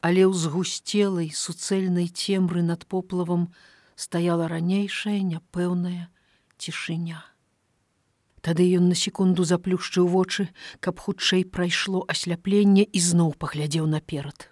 але 0.00 0.24
ў 0.24 0.32
згусцелай 0.32 1.28
суцэльнай 1.30 2.08
цемры 2.08 2.64
над 2.64 2.86
поплавам 2.88 3.50
стаяла 3.96 4.48
ранейшая 4.48 5.20
няпэўная 5.20 6.08
цішыня. 6.56 7.29
Тады 8.40 8.64
ён 8.76 8.88
на 8.88 8.96
секунду 8.96 9.44
заплюшчыў 9.44 10.08
вочы, 10.08 10.48
каб 10.80 11.00
хутчэй 11.04 11.44
прайшло 11.44 12.04
асляпленне 12.08 12.84
і 12.88 13.00
зноў 13.04 13.34
паглядзеў 13.36 13.86
наперад. 13.86 14.48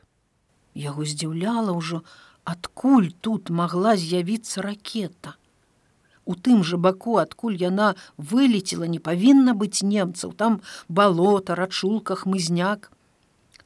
Яго 0.76 1.08
здзіўляла 1.08 1.72
ўжо, 1.72 2.04
адкуль 2.44 3.08
тут 3.24 3.48
магла 3.48 3.96
з'явіцца 3.96 4.60
ракета. 4.62 5.36
У 6.28 6.36
тым 6.36 6.60
жа 6.68 6.76
баку, 6.76 7.16
адкуль 7.16 7.56
яна 7.56 7.94
вылецела, 8.18 8.84
не 8.84 9.00
павінна 9.00 9.56
быць 9.56 9.80
немцаў, 9.80 10.36
там 10.36 10.60
балота, 10.88 11.56
рачулка, 11.56 12.16
хмызняк. 12.20 12.92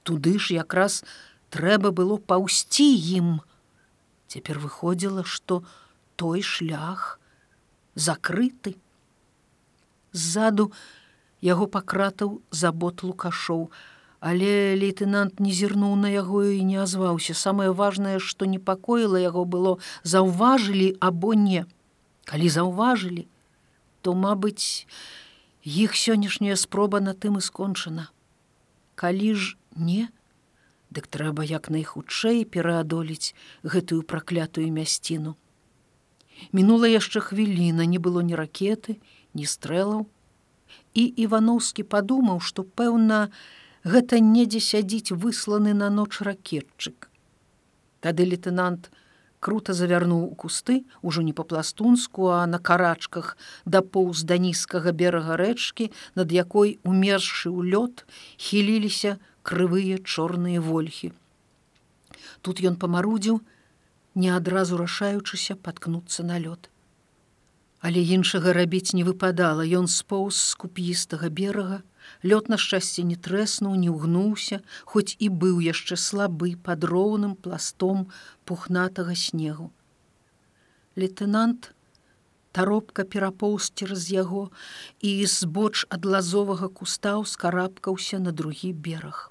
Туды 0.07 0.39
ж 0.39 0.55
якраз 0.55 1.03
трэба 1.51 1.91
было 1.91 2.23
паўсці 2.23 2.87
ім. 3.19 3.43
Цяпер 4.31 4.63
выходзіла, 4.63 5.27
што 5.27 5.67
той 6.15 6.47
шлях 6.47 7.19
закрыты. 7.95 8.79
Ззаду 10.13 10.71
яго 11.41 11.67
пакратаў 11.67 12.41
забот 12.51 13.03
лукашоў, 13.03 13.71
Але 14.23 14.79
лейтенант 14.79 15.41
не 15.43 15.51
зірнуў 15.51 15.97
на 15.99 16.07
яго 16.07 16.47
і 16.47 16.63
не 16.63 16.79
азваўся. 16.79 17.35
самае 17.35 17.75
важнае, 17.75 18.19
што 18.23 18.47
непакоіла 18.47 19.19
яго 19.19 19.43
было 19.45 19.79
заўважылі 20.05 20.95
або 21.01 21.35
не. 21.35 21.67
Калі 22.31 22.49
заўважылі, 22.49 23.27
то, 24.01 24.15
мабыць, 24.15 24.87
іх 25.67 25.99
сённяшняя 25.99 26.55
спроба 26.55 27.01
на 27.03 27.19
тым 27.19 27.39
і 27.39 27.43
скончана. 27.43 28.15
Калі 28.95 29.35
ж 29.35 29.57
не, 29.75 30.07
Дык 30.93 31.09
трэба 31.09 31.43
як 31.49 31.71
найхутчэй 31.73 32.45
пераадолець 32.45 33.33
гэтую 33.65 34.03
праклятую 34.05 34.69
мясціну. 34.69 35.35
Мінула 36.53 36.85
яшчэ 36.85 37.23
хвіліна, 37.33 37.87
не 37.89 37.97
было 37.97 38.21
ні 38.21 38.37
ракеты, 38.37 39.01
ні 39.35 39.47
стрэлаў. 39.47 40.07
І 40.95 41.05
Івановскі 41.25 41.85
падумаў, 41.85 42.41
што 42.41 42.65
пэўна, 42.65 43.29
гэта 43.85 44.21
недзе 44.21 44.61
сядзіць 44.61 45.13
высланы 45.13 45.75
на 45.75 45.91
ноч 45.91 46.21
ракетчык. 46.21 47.09
Тады 48.01 48.27
лейтенант 48.27 48.91
круто 49.43 49.75
завярнуў 49.75 50.23
у 50.31 50.35
кусты, 50.39 50.85
ужо 51.03 51.23
не 51.27 51.33
па-пластунску, 51.35 52.31
а 52.31 52.47
на 52.47 52.59
карачках 52.59 53.37
дапоўз 53.67 54.23
да 54.23 54.39
нізкага 54.39 54.93
берага 54.93 55.37
рэчкі, 55.41 55.91
над 56.15 56.33
якой 56.33 56.79
умерзшы 56.87 57.51
ў 57.51 57.75
лёд 57.75 58.07
хіліліся 58.39 59.19
крывыя 59.43 59.99
чорныя 59.99 60.63
вольхі. 60.63 61.13
Тут 62.43 62.63
ён 62.63 62.79
памарудзіў, 62.79 63.43
не 64.15 64.31
адразу 64.31 64.79
рашаючыся 64.79 65.57
паткнуцца 65.57 66.23
на 66.23 66.39
лёд. 66.39 66.72
Але 67.83 68.03
іншага 68.17 68.53
рабіць 68.55 68.95
не 68.95 69.03
выпадала, 69.07 69.67
ён 69.67 69.91
споўз 69.91 70.39
з 70.51 70.55
куп'істага 70.65 71.29
берага, 71.29 71.83
Лёт 72.23 72.49
на 72.49 72.59
шчасце 72.59 73.03
не 73.07 73.17
трэснуў, 73.27 73.75
не 73.83 73.91
ўгнуўся, 73.91 74.61
хоць 74.87 75.15
і 75.19 75.29
быў 75.43 75.61
яшчэ 75.67 75.99
слабы 75.99 76.55
пад 76.69 76.87
роўным 76.93 77.35
пластом 77.35 78.07
пухнатага 78.47 79.15
снегу. 79.15 79.71
Лейтенант 80.97 81.73
таропка 82.53 83.05
перапоўз 83.05 83.71
цераз 83.75 84.09
яго 84.15 84.45
і 85.01 85.13
збоч 85.35 85.87
ад 85.89 86.05
лазовага 86.15 86.69
куста 86.69 87.15
скарабкаўся 87.35 88.19
на 88.19 88.33
другі 88.33 88.73
бераг. 88.73 89.31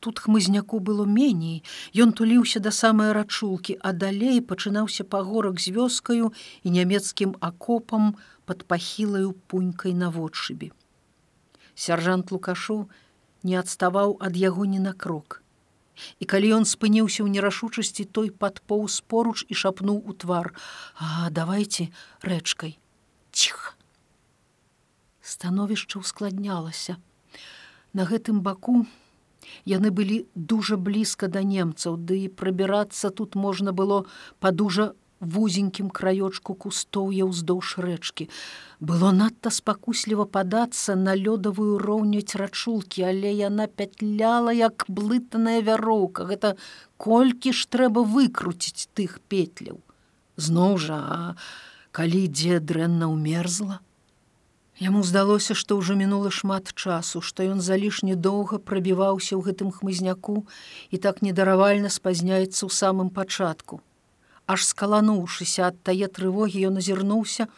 Тут 0.00 0.18
хмызняку 0.18 0.80
было 0.80 1.04
меней, 1.04 1.62
Ён 1.94 2.12
туліўся 2.12 2.60
да 2.60 2.70
самай 2.70 3.12
рачулкі, 3.12 3.78
а 3.80 3.92
далей 3.92 4.40
пачынаўся 4.40 5.04
пагорак 5.04 5.60
з 5.60 5.72
вёскаю 5.76 6.32
і 6.62 6.68
нямецкім 6.70 7.36
акопам 7.40 8.16
пад 8.46 8.64
пахілаю 8.64 9.32
пунькай 9.46 9.94
наводшыбе 9.94 10.72
сяржант 11.76 12.32
лукашу 12.32 12.88
не 13.44 13.54
адставаў 13.60 14.16
ад 14.28 14.36
яго 14.40 14.64
ні 14.64 14.80
на 14.82 14.92
крок. 14.92 15.42
І 16.20 16.28
калі 16.28 16.60
ён 16.60 16.64
спыніўся 16.68 17.24
ў 17.24 17.32
нерашучасці 17.32 18.04
той 18.16 18.32
падпоўз 18.32 19.00
поруч 19.12 19.44
і 19.48 19.54
шапнуў 19.54 20.02
у 20.04 20.12
твар: 20.12 20.52
«А 21.00 21.30
давайте 21.30 21.88
рэчкай 22.20 22.76
ціха. 23.32 23.72
Становішча 25.20 26.00
ускладнялася. 26.00 26.96
На 27.92 28.04
гэтым 28.04 28.40
баку 28.44 28.84
яны 29.64 29.90
былі 29.90 30.26
дужа 30.34 30.76
блізка 30.76 31.28
да 31.28 31.42
немцаў, 31.42 31.96
ды 31.96 32.26
і 32.26 32.28
прабірацца 32.28 33.10
тут 33.10 33.34
можна 33.34 33.72
было 33.72 34.04
па 34.40 34.50
дужа 34.50 34.92
вузенькім 35.20 35.88
краёчку 35.90 36.54
кустоўя 36.54 37.24
ўздоўж 37.24 37.80
рэчкі. 37.80 38.28
Было 38.80 39.12
надта 39.16 39.50
спакусліва 39.50 40.26
падацца 40.28 40.96
на 40.96 41.16
лёдавую 41.16 41.78
роўняць 41.80 42.36
рачулкі, 42.36 43.08
але 43.08 43.32
яна 43.32 43.66
пятляла 43.66 44.52
як 44.52 44.84
блытаная 44.88 45.64
вяроўка. 45.64 46.28
Гэта 46.28 46.56
колькі 47.00 47.56
ж 47.56 47.64
трэба 47.68 48.04
выкруціць 48.04 48.92
тых 48.92 49.20
петляў. 49.28 49.80
Зноў 50.36 50.76
жа, 50.76 51.00
а 51.00 51.20
калі 51.96 52.28
дзе 52.28 52.60
дрэнна 52.60 53.08
ўмерзла. 53.08 53.80
Яму 54.78 55.02
здалося, 55.02 55.54
што 55.56 55.80
ўжо 55.80 55.96
мінула 55.96 56.30
шмат 56.30 56.74
часу, 56.76 57.24
што 57.24 57.42
ён 57.42 57.64
залішне 57.64 58.14
доўга 58.14 58.60
прабіваўся 58.60 59.32
ў 59.36 59.50
гэтым 59.50 59.72
хмызняку 59.72 60.44
і 60.92 60.96
так 61.00 61.24
недаравальна 61.24 61.88
спазняецца 61.88 62.68
ў 62.68 62.70
самым 62.70 63.08
пачатку 63.08 63.80
аж 64.46 64.64
скалануўшыся 64.64 65.66
ад 65.68 65.82
тае 65.82 66.08
трывогі 66.18 66.62
ён 66.70 66.78
азірнуўся, 66.82 67.48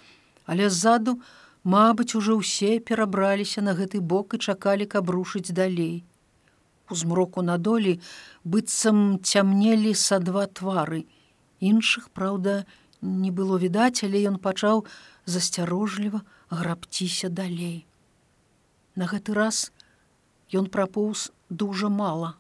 але 0.49 0.69
ззаду, 0.73 1.19
мабыць, 1.65 2.15
ужо 2.17 2.41
ўсе 2.41 2.81
перабраліся 2.81 3.65
на 3.65 3.77
гэты 3.77 4.01
бок 4.01 4.35
і 4.35 4.41
чакалі, 4.41 4.89
каб 4.89 5.13
рушыць 5.13 5.53
далей. 5.53 6.05
У 6.89 6.97
змроку 6.97 7.45
на 7.45 7.59
долі 7.61 8.01
быццам 8.45 9.21
цямнелі 9.21 9.93
са 9.93 10.19
два 10.25 10.49
твары. 10.49 11.05
Іншых, 11.61 12.09
праўда, 12.17 12.65
не 13.03 13.31
было 13.31 13.61
відаць, 13.61 14.01
але 14.09 14.25
ён 14.33 14.41
пачаў 14.41 14.87
засцярожліва 15.29 16.25
грабціся 16.51 17.29
далей. 17.29 17.87
На 18.97 19.07
гэты 19.07 19.35
раз 19.35 19.71
ён 20.53 20.67
прапоўз 20.73 21.31
дужа 21.51 21.89
мала. 21.89 22.35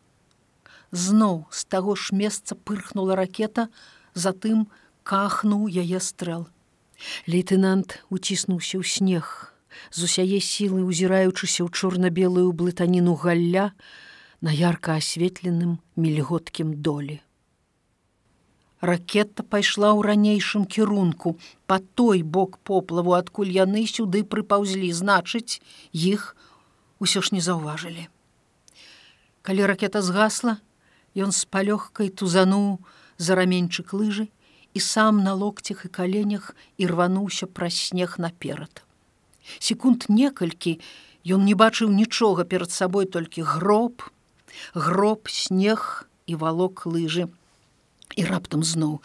Зноў 0.90 1.44
з 1.52 1.64
таго 1.68 1.94
ж 1.94 2.16
месца 2.16 2.56
пырхнула 2.56 3.16
ракета, 3.16 3.68
затым 4.14 4.66
кахнуў 5.04 5.68
яе 5.68 6.00
стрэл. 6.00 6.48
Лейтенант 7.28 8.02
уціснуўся 8.10 8.80
ў 8.80 8.84
снег, 8.84 9.54
з 9.92 10.08
усяе 10.08 10.40
сілы 10.40 10.82
узіраючыся 10.82 11.62
ў 11.62 11.70
чорна-белую 11.70 12.50
блытаніну 12.52 13.14
галля 13.14 13.70
на 14.40 14.50
ярка 14.50 14.96
асветленым 14.96 15.78
мільготкім 15.96 16.80
долі. 16.82 17.20
Ракета 18.80 19.42
пайшла 19.42 19.90
ў 19.90 20.06
ранейшым 20.06 20.62
кірунку 20.62 21.34
па 21.66 21.80
той 21.98 22.22
бок 22.22 22.58
поплаву, 22.62 23.18
адкуль 23.18 23.50
яны 23.50 23.86
сюды 23.90 24.22
прыпаўзлі, 24.22 24.92
значыць, 24.94 25.58
іх 25.90 26.36
усё 27.02 27.22
ж 27.22 27.34
не 27.34 27.42
заўважылі. 27.42 28.06
Калі 29.42 29.66
ракета 29.66 30.02
згасла, 30.02 30.62
ён 31.18 31.34
з 31.34 31.42
палёгкай 31.50 32.14
тузануў, 32.14 32.78
за 33.18 33.34
раменьчык 33.34 33.92
лыжы 33.92 34.30
і 34.74 34.80
сам 34.80 35.24
на 35.26 35.34
локцях 35.34 35.84
і 35.84 35.88
каленях 35.88 36.54
і 36.78 36.86
рвануўся 36.86 37.50
праз 37.50 37.74
снег 37.74 38.14
наперад. 38.18 38.84
Секунд 39.58 40.06
некалькі 40.08 40.78
ён 41.26 41.44
не 41.44 41.58
бачыў 41.58 41.90
нічога 41.90 42.44
перад 42.44 42.70
сабой 42.70 43.10
толькі 43.10 43.42
гроб, 43.42 44.06
гроб, 44.74 45.26
снег 45.26 46.06
і 46.26 46.38
валок 46.38 46.86
лыжы. 46.86 47.26
І 48.18 48.26
раптам 48.26 48.64
зноў, 48.66 48.98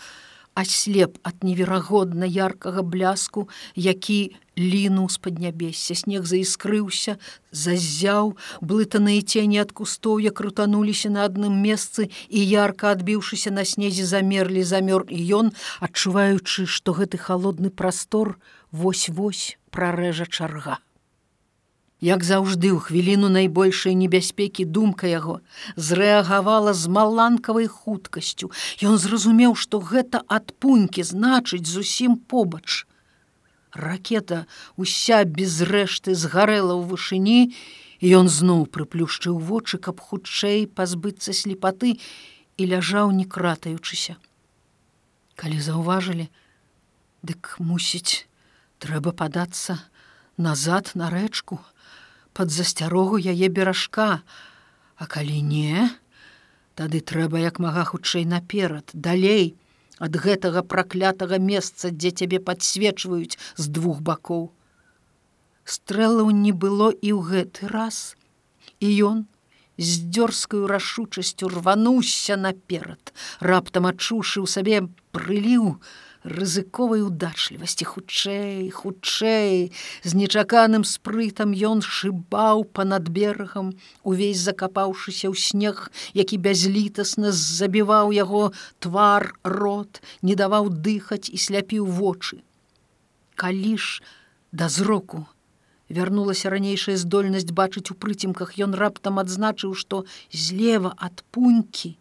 аслеп 0.58 1.18
ад 1.22 1.44
неверагодна 1.46 2.26
яркага 2.26 2.82
бляску, 2.82 3.48
які 3.76 4.34
лінуў 4.58 5.10
з 5.10 5.18
паднябесся, 5.22 5.98
снег 5.98 6.26
заіскрыўся, 6.30 7.18
зазяў, 7.50 8.34
блытаныя 8.62 9.22
цені 9.22 9.62
ад 9.66 9.74
кустоўя 9.74 10.34
крутануліся 10.34 11.10
на 11.14 11.26
адным 11.30 11.58
месцы 11.62 12.10
і 12.30 12.40
ярка 12.42 12.94
адбіўшыся 12.94 13.54
на 13.54 13.66
снезе 13.66 14.06
замерлі 14.06 14.66
замёр 14.66 15.06
і 15.10 15.22
ён, 15.42 15.54
адчуваючы, 15.82 16.66
што 16.66 16.98
гэты 16.98 17.18
халодны 17.18 17.70
прастор 17.70 18.38
вось-вось 18.72 19.58
прарэжа 19.70 20.30
чарга. 20.30 20.82
Як 22.04 22.26
заўжды 22.28 22.68
ў 22.76 22.84
хвіліну 22.84 23.30
найбольшай 23.32 23.96
небяспекі 23.96 24.68
думка 24.68 25.08
яго 25.08 25.40
зрэагавала 25.80 26.76
з 26.76 26.92
маланкавай 26.92 27.72
хуткасцю. 27.72 28.52
Ён 28.84 29.00
зразумеў, 29.00 29.56
што 29.56 29.80
гэта 29.80 30.20
ад 30.28 30.52
пунькі 30.60 31.08
значыць 31.08 31.64
зусім 31.64 32.20
побач. 32.20 32.84
Ракета 33.72 34.44
уся 34.76 35.24
без 35.24 35.64
рэшты 35.64 36.12
згарэла 36.12 36.76
ў 36.76 36.92
вышыні, 36.92 37.56
і 38.04 38.06
ён 38.20 38.28
зноў 38.28 38.68
прыплюшчыў 38.68 39.40
вочы, 39.40 39.80
каб 39.80 40.04
хутчэй 40.04 40.68
пазбыцца 40.68 41.32
слепаты 41.32 41.96
і 42.60 42.64
ляжаў 42.68 43.16
не 43.16 43.24
кратаючыся. 43.24 44.20
Калі 45.40 45.56
заўважылі, 45.56 46.28
дык 47.24 47.56
мусіць, 47.64 48.28
трэба 48.84 49.16
падацца 49.16 49.80
назад 50.36 50.92
на 51.00 51.08
рэчку, 51.08 51.64
под 52.34 52.52
засцярогу 52.52 53.18
яе 53.18 53.48
беражка, 53.50 54.24
А 54.96 55.06
калі 55.10 55.42
не, 55.42 55.90
тады 56.80 57.02
трэба 57.02 57.42
як 57.42 57.60
мага 57.60 57.84
хутчэй 57.90 58.26
наперад, 58.30 58.94
далей 58.94 59.58
ад 59.98 60.16
гэтага 60.16 60.62
праклятага 60.64 61.40
месца, 61.42 61.90
дзе 61.90 62.12
цябе 62.12 62.40
падсвечваюць 62.40 63.38
з 63.58 63.66
двух 63.74 64.02
бакоў. 64.02 64.52
Стрэлаў 65.66 66.30
не 66.30 66.54
было 66.54 66.90
і 66.94 67.10
ў 67.14 67.20
гэты 67.34 67.70
раз, 67.74 68.16
і 68.80 68.88
ён 69.10 69.18
з 69.78 70.08
дзёрзкаю 70.14 70.70
рашучасцю 70.70 71.50
рвануўся 71.50 72.38
наперад, 72.38 73.14
раптам 73.40 73.90
адчушы 73.90 74.44
ў 74.44 74.48
сабе 74.48 74.78
прыліў, 75.16 75.80
рызыковай 76.24 77.04
удачлівасці 77.04 77.86
хутчэй 77.86 78.70
хутчэй 78.72 79.72
з 80.04 80.12
нечаканым 80.20 80.88
спрытам 80.88 81.52
ён 81.52 81.84
шыбаў 81.84 82.64
па-над 82.72 83.12
берагам 83.12 83.74
увесь 84.04 84.40
закапаўшыся 84.44 85.28
ў 85.28 85.36
снег 85.36 85.92
які 86.16 86.40
бязлітасна 86.40 87.36
забіваў 87.36 88.16
яго 88.16 88.52
твар 88.80 89.36
рот 89.44 90.02
не 90.22 90.40
даваў 90.40 90.72
дыхаць 90.72 91.28
і 91.28 91.38
сляпіў 91.38 91.86
вочы 92.00 92.40
калі 93.36 93.76
ж 93.78 94.02
да 94.52 94.70
зроку 94.70 95.28
Вярнулася 95.94 96.50
ранейшая 96.50 96.96
здольнасць 96.98 97.52
бачыць 97.52 97.92
у 97.92 97.96
прыцемках. 98.04 98.56
Ён 98.58 98.74
раптам 98.74 99.20
адзначыў, 99.20 99.76
што 99.78 100.06
злева 100.32 100.96
ад 100.98 101.22
пунькі 101.30 101.94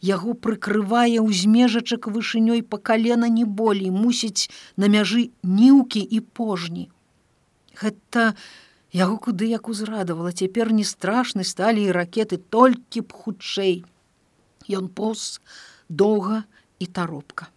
яго 0.00 0.34
прыкрывае 0.34 1.20
ўзмежачак 1.20 2.08
вышынёй 2.08 2.62
па 2.62 2.78
калена 2.78 3.28
не 3.28 3.44
болей, 3.44 3.90
мусіць 3.90 4.50
на 4.76 4.88
мяжы 4.88 5.30
ніўкі 5.42 6.02
і 6.02 6.20
пожні. 6.20 6.90
Гэта 7.74 8.34
яго 8.94 9.18
куды 9.18 9.50
як 9.50 9.68
узрадавала, 9.68 10.32
цяпер 10.32 10.72
не 10.72 10.84
страшны 10.86 11.44
сталі 11.44 11.84
і 11.84 11.94
ракеты 11.96 12.38
толькі 12.38 13.02
б 13.02 13.10
хутчэй. 13.10 13.84
Ён 14.70 14.88
поз 14.88 15.40
доўга 15.88 16.44
і 16.78 16.86
таропка. 16.86 17.50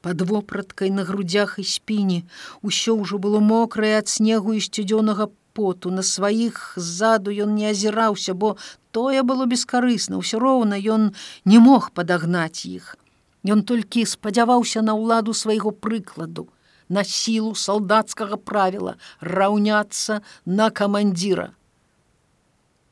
Пад 0.00 0.20
вопраткай 0.20 0.90
на 0.90 1.04
грудзях 1.04 1.56
і 1.58 1.64
спіне 1.64 2.22
усё 2.62 2.94
ўжо 2.98 3.18
было 3.18 3.40
мокрае 3.40 3.98
ад 3.98 4.08
снегу 4.08 4.52
і 4.52 4.60
сцюдзёнага 4.60 5.32
поту. 5.52 5.90
На 5.90 6.02
сваіх 6.02 6.74
ззаду 6.76 7.30
ён 7.30 7.54
не 7.54 7.70
азіраўся, 7.70 8.34
бо 8.34 8.56
тое 8.90 9.22
было 9.22 9.46
бескарысна, 9.46 10.18
ўсё 10.20 10.40
роўна 10.42 10.78
ён 10.80 11.12
не 11.44 11.58
мог 11.58 11.92
падагнаць 11.92 12.64
іх. 12.66 12.96
Ён 13.44 13.62
толькі 13.66 14.06
спадзяваўся 14.06 14.82
на 14.82 14.94
ўладу 14.94 15.34
свайго 15.34 15.72
прыкладу, 15.72 16.48
на 16.88 17.04
сілу 17.04 17.54
салдацкага 17.54 18.36
правіла 18.36 18.96
раўняцца 19.20 20.20
на 20.46 20.70
камандзіра. 20.70 21.52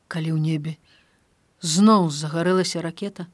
Калі 0.07 0.35
ў 0.35 0.39
небе 0.39 0.73
зноў 1.61 2.09
загарэлася 2.09 2.81
ракета, 2.81 3.29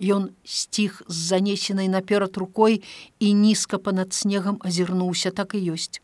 Ён 0.00 0.34
сціх 0.42 1.02
з 1.06 1.14
занесенай 1.14 1.86
наперад 1.88 2.36
рукой 2.36 2.82
і 3.20 3.32
нізка 3.32 3.78
па-над 3.78 4.12
снегам 4.12 4.58
азірнуўся, 4.58 5.30
так 5.30 5.54
і 5.54 5.62
ёсць. 5.70 6.02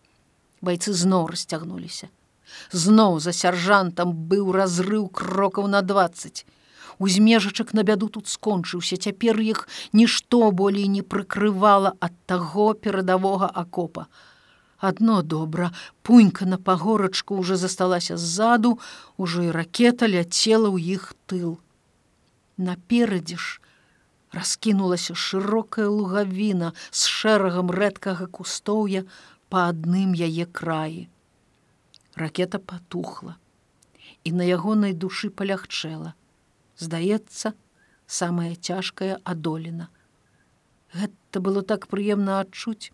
Байцы 0.63 0.95
зноў 0.95 1.27
расцягнуліся. 1.35 2.07
Зноў 2.73 3.21
за 3.21 3.33
сяржантам 3.33 4.13
быў 4.31 4.53
разрыў 4.53 5.09
крокаў 5.09 5.69
на 5.69 5.83
20. 5.83 6.47
Узмежачак 6.99 7.73
на 7.73 7.83
бяду 7.83 8.09
тут 8.09 8.29
скончыўся, 8.29 8.97
цяпер 8.97 9.41
іх 9.41 9.69
нішто 9.93 10.51
болей 10.51 10.87
не 10.87 11.01
прыкрывала 11.03 11.95
ад 12.01 12.13
таго 12.27 12.75
перадавога 12.75 13.47
акопа. 13.47 14.07
Адно 14.81 15.23
добра, 15.23 15.73
пунька 16.03 16.47
на 16.47 16.59
пагорачку 16.59 17.37
уже 17.37 17.57
засталася 17.57 18.17
ззаду, 18.17 18.79
ужо 19.17 19.43
і 19.43 19.51
ракета 19.53 20.09
ляцела 20.09 20.69
ў 20.73 21.01
іх 21.01 21.13
тыл. 21.29 21.57
Наперадзе 22.57 23.37
ж, 23.37 23.61
раскінулася 24.33 25.15
шырокая 25.15 25.89
лугавіна 25.89 26.73
з 26.91 27.09
шэрагам 27.09 27.73
рэдкага 27.73 28.29
кустоўя 28.29 29.05
па 29.49 29.69
адным 29.73 30.13
яе 30.13 30.47
краі. 30.47 31.09
Ракета 32.17 32.59
патухла, 32.59 33.37
і 34.25 34.33
на 34.33 34.45
ягонай 34.45 34.93
душы 34.93 35.31
палягчэла. 35.31 36.15
Здаецца, 36.77 37.55
самая 38.07 38.55
цяжкая 38.57 39.21
адолена. 39.25 39.89
Гэта 40.93 41.41
было 41.41 41.63
так 41.63 41.87
прыемна 41.87 42.41
адчуць, 42.41 42.91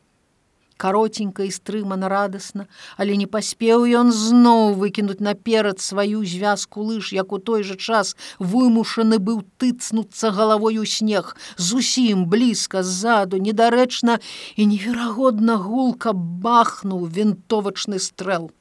каротенька 0.76 1.44
і 1.44 1.50
стрымана 1.50 2.08
радасна, 2.08 2.66
але 2.96 3.16
не 3.16 3.26
паспеў 3.26 3.86
ён 4.00 4.12
зноў 4.12 4.76
выкінуць 4.76 5.24
наперад 5.24 5.80
сваю 5.80 6.24
звязку 6.24 6.84
лыж, 6.84 7.12
як 7.16 7.32
у 7.32 7.38
той 7.38 7.64
жа 7.64 7.76
час 7.76 8.12
вымушаны 8.38 9.18
быў 9.18 9.42
тыцнуцца 9.56 10.30
галавой 10.30 10.78
у 10.78 10.84
снег, 10.84 11.32
зусім 11.56 12.26
блізка 12.28 12.82
ззаду, 12.82 13.40
недарэчна 13.40 14.20
і 14.56 14.68
неверагодна 14.68 15.56
гулка 15.56 16.12
бахнуў 16.12 17.08
вінтовачны 17.08 17.98
стрэл. 17.98 18.52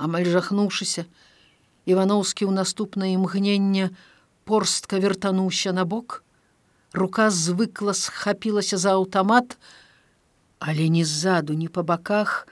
Амаль 0.00 0.24
жахнуўшыся, 0.24 1.04
Івановскі 1.84 2.48
ў 2.48 2.56
наступнае 2.56 3.12
імгненне 3.20 3.92
порстка 4.48 4.96
вертануўся 4.96 5.76
на 5.76 5.84
бок, 5.84 6.24
рука 6.96 7.28
звыкла 7.28 7.92
схапілася 7.92 8.80
за 8.80 8.96
аўтамат, 8.96 9.60
Але 10.60 10.88
ні 10.92 11.04
ззаду, 11.08 11.56
ні 11.56 11.68
па 11.72 11.82
баках 11.82 12.48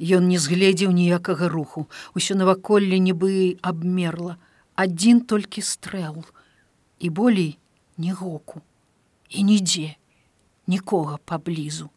ён 0.00 0.28
не 0.28 0.40
згледзеў 0.40 0.92
ніякага 0.96 1.48
руху. 1.52 1.84
Усё 2.16 2.32
наваколле 2.32 2.96
нібы 2.96 3.60
абмерла, 3.60 4.40
адзін 4.72 5.20
толькі 5.28 5.60
стрэл 5.60 6.24
і 6.98 7.08
болей 7.12 7.60
ні 8.00 8.12
гоку 8.16 8.64
і 9.28 9.44
нідзе, 9.44 9.96
нікога 10.66 11.20
паблізу. 11.28 11.92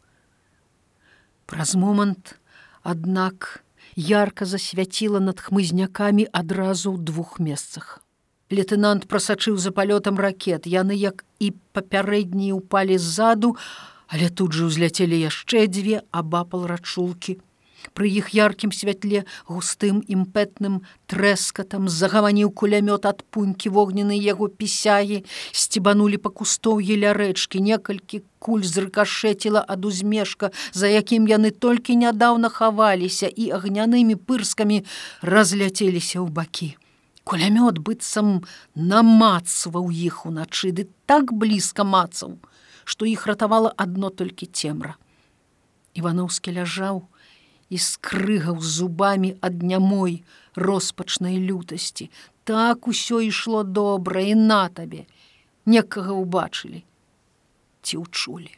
Праз 1.48 1.72
момант, 1.72 2.36
аднак, 2.84 3.64
ярка 3.96 4.44
засвяціла 4.44 5.18
над 5.20 5.40
хмызнякамі 5.40 6.28
адразу 6.32 6.94
ў 6.94 6.98
двух 7.00 7.40
месцах. 7.40 8.04
Лейтенант 8.52 9.08
прасачыў 9.10 9.56
за 9.58 9.74
палётам 9.74 10.20
ракет, 10.20 10.68
яны 10.70 10.94
як 10.94 11.24
і 11.40 11.50
папярэднія 11.74 12.54
ўпалі 12.54 12.94
ззаду, 13.00 13.56
Але 14.06 14.30
тут 14.30 14.54
жа 14.54 14.70
ўзляцелі 14.70 15.18
яшчэ 15.18 15.66
дзве 15.66 16.02
абапал 16.14 16.66
рачулкі. 16.70 17.42
Пры 17.94 18.08
іх 18.10 18.32
яркім 18.34 18.72
святле 18.72 19.24
густым 19.46 20.02
імпэтным 20.06 20.80
трэскатам 21.06 21.88
загаваніў 21.88 22.50
кулямёт 22.50 23.06
ад 23.06 23.22
пунькі 23.30 23.70
вогнены 23.76 24.16
яго 24.18 24.48
пісяі, 24.48 25.22
сцібанулі 25.52 26.18
па 26.18 26.30
кустоўе 26.30 26.96
ля 26.96 27.12
рэчкі, 27.12 27.60
некалькі 27.60 28.22
куль 28.38 28.64
зрыкашэціла 28.64 29.62
ад 29.62 29.84
узмешка, 29.84 30.50
за 30.72 30.90
якім 30.90 31.28
яны 31.30 31.50
толькі 31.50 31.96
нядаўна 32.02 32.48
хаваліся 32.48 33.30
і 33.30 33.50
агнянымі 33.60 34.16
пырскамі 34.16 34.82
разляцеліся 35.22 36.22
ў 36.24 36.28
бакі. 36.30 36.74
Кулямёт 37.26 37.82
быццам 37.82 38.46
намацваў 38.74 39.90
іх 39.90 40.26
уначы, 40.26 40.70
ды 40.70 40.86
так 41.06 41.34
блізка 41.34 41.82
мацаў 41.82 42.38
што 42.86 43.04
іх 43.10 43.26
ратавала 43.26 43.74
адно 43.76 44.10
толькі 44.14 44.46
цемра. 44.46 44.94
Івановскі 45.98 46.54
ляжаў 46.54 47.02
і 47.70 47.78
скрыгаў 47.78 48.60
зубамі 48.60 49.36
ад 49.40 49.62
нямой 49.62 50.22
роспачнай 50.54 51.38
лютасці. 51.38 52.10
Так 52.44 52.86
усё 52.86 53.20
ішло 53.20 53.62
добра 53.64 54.22
і 54.22 54.34
на 54.34 54.68
табе, 54.68 55.06
некага 55.66 56.14
ўбачылі 56.14 56.84
ці 57.86 58.02
ўчулі. 58.02 58.54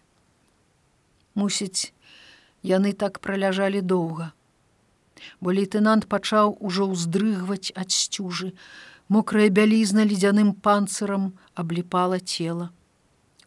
Мусіць, 1.37 1.93
яны 2.65 2.93
так 2.93 3.21
праляжалі 3.25 3.81
доўга. 3.85 4.33
Бо 5.41 5.53
лейтенант 5.53 6.09
пачаў 6.09 6.57
ужо 6.61 6.89
ўздрыгваць 6.93 7.75
ад 7.77 7.93
сцюжы. 7.93 8.53
Мокрая 9.09 9.49
бялізна 9.49 10.05
ледзяным 10.09 10.53
панцырам 10.53 11.33
абліпала 11.55 12.21
цела. 12.21 12.71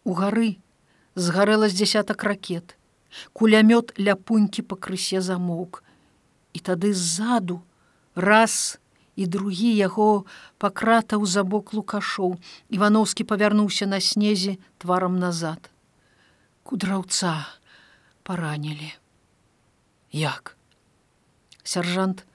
У 0.04 0.18
гары 0.18 0.58
згарэла 1.16 1.70
з 1.70 1.78
дзясятак 1.82 2.24
ракет. 2.24 2.78
Кулямёт 3.34 3.94
ля 3.98 4.16
пунькі 4.16 4.62
пакрысе 4.62 5.22
замоўк. 5.22 5.84
І 6.54 6.60
тады 6.60 6.94
ззаду 6.94 7.62
раз 8.16 8.80
і 9.16 9.28
другі 9.28 9.72
яго 9.76 10.26
пакратаў 10.58 11.26
за 11.26 11.44
бок 11.44 11.74
лукашоў. 11.74 12.40
Івановскі 12.70 13.24
павярнуўся 13.24 13.86
на 13.86 14.00
снезе 14.00 14.58
тварам 14.78 15.20
назад. 15.20 15.70
Кудраўца 16.64 17.48
паранілі. 18.24 18.94
Як? 20.12 20.58
Сяржант 21.64 22.26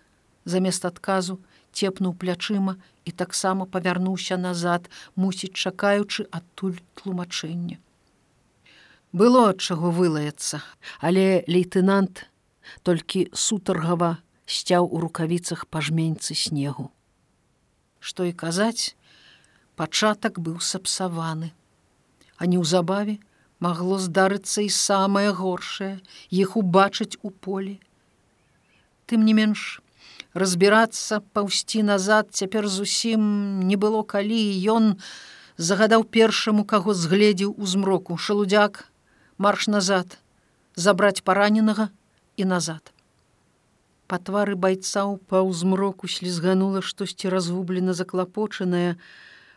замест 0.44 0.84
адказу 0.84 1.40
цепнуў 1.72 2.14
плячыма 2.20 2.76
і 3.04 3.12
таксама 3.12 3.66
павярнуўся 3.66 4.36
назад, 4.40 4.88
мусіць 5.16 5.52
чакаючы 5.52 6.24
адтуль 6.30 6.80
тлумачэння 6.96 7.80
было 9.16 9.48
ад 9.48 9.64
чаго 9.64 9.88
вылаяцца, 9.96 10.60
але 11.00 11.40
лейтенант 11.48 12.26
толькі 12.84 13.28
сутаргава 13.32 14.18
сцяў 14.44 14.88
у 14.92 15.00
рукавіцах 15.00 15.64
пажменьцы 15.72 16.36
снегу. 16.36 16.90
Што 17.98 18.28
і 18.28 18.36
казаць, 18.36 18.92
пачатак 19.80 20.36
быў 20.36 20.60
сапсаваны, 20.60 21.48
а 22.36 22.44
неўзабаве 22.44 23.16
магло 23.58 23.96
здарыцца 23.96 24.60
і 24.66 24.68
самае 24.68 25.32
горшае 25.32 25.96
іх 26.28 26.56
убачыць 26.60 27.16
у 27.22 27.32
полі. 27.32 27.80
Тым 29.08 29.24
не 29.24 29.32
менш, 29.32 29.80
разбірацца 30.36 31.22
паўсці 31.32 31.80
назад 31.88 32.36
цяпер 32.36 32.68
зусім 32.68 33.64
не 33.64 33.80
было 33.80 34.04
калі 34.04 34.42
ён 34.76 34.92
загадаў 35.56 36.04
першаму, 36.04 36.68
каго 36.68 36.92
згледзеў 36.92 37.56
у 37.56 37.64
змроку 37.64 38.20
шалудзяк 38.20 38.84
марш 39.38 39.66
назад, 39.68 40.18
забраць 40.74 41.22
параненага 41.22 41.90
і 42.36 42.44
назад. 42.44 42.92
Па 44.06 44.18
твары 44.22 44.54
байца 44.54 45.02
ў 45.02 45.18
паўзмроку 45.26 46.06
слізганула 46.06 46.80
штосьці 46.80 47.32
разгублена 47.32 47.92
заклапочаная, 47.92 48.94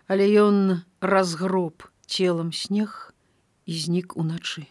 але 0.10 0.26
ён 0.42 0.82
разгроб 1.02 1.86
целам 2.10 2.52
снег 2.52 3.14
і 3.70 3.78
знік 3.78 4.18
уначы. 4.18 4.66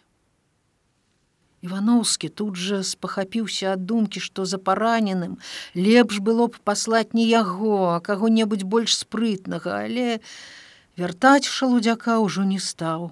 Івановскі 1.62 2.28
тут 2.28 2.58
жа 2.58 2.84
спахапіўся 2.86 3.74
ад 3.74 3.82
думкі, 3.86 4.22
што 4.22 4.44
за 4.46 4.58
параненым 4.62 5.38
лепш 5.74 6.18
было 6.22 6.46
б 6.46 6.58
паслаць 6.62 7.14
не 7.18 7.26
яго, 7.26 7.94
а 7.94 8.02
каго-небудзь 8.02 8.62
больш 8.62 8.94
спрытнага, 8.98 9.82
але 9.86 10.18
вяртаць 10.94 11.50
шалудзяка 11.50 12.18
ўжо 12.22 12.46
не 12.46 12.62
стаў. 12.62 13.10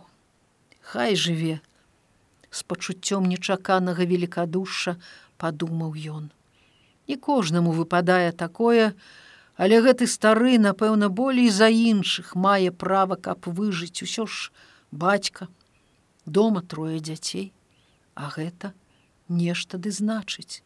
Хай 0.82 1.18
жыве. 1.18 1.58
З 2.56 2.64
пачуццём 2.64 3.28
нечаканага 3.32 4.08
великкадуша 4.12 4.96
падумаў 5.36 5.92
ён. 6.16 6.30
Не 7.08 7.16
кожнаму 7.16 7.74
выпадае 7.76 8.32
такое, 8.32 8.94
але 9.56 9.82
гэты 9.84 10.08
стары, 10.08 10.56
напэўна, 10.68 11.08
болей 11.08 11.50
за 11.50 11.68
іншых 11.68 12.32
мае 12.34 12.72
права, 12.72 13.20
каб 13.28 13.44
выжыць 13.60 14.00
усё 14.08 14.24
ж 14.24 14.50
бацька, 14.90 15.48
дома 16.24 16.62
трое 16.62 16.98
дзяцей 17.00 17.52
а 18.16 18.32
гэта 18.32 18.72
нешта 19.28 19.78
ды 19.78 19.92
значыць. 19.92 20.64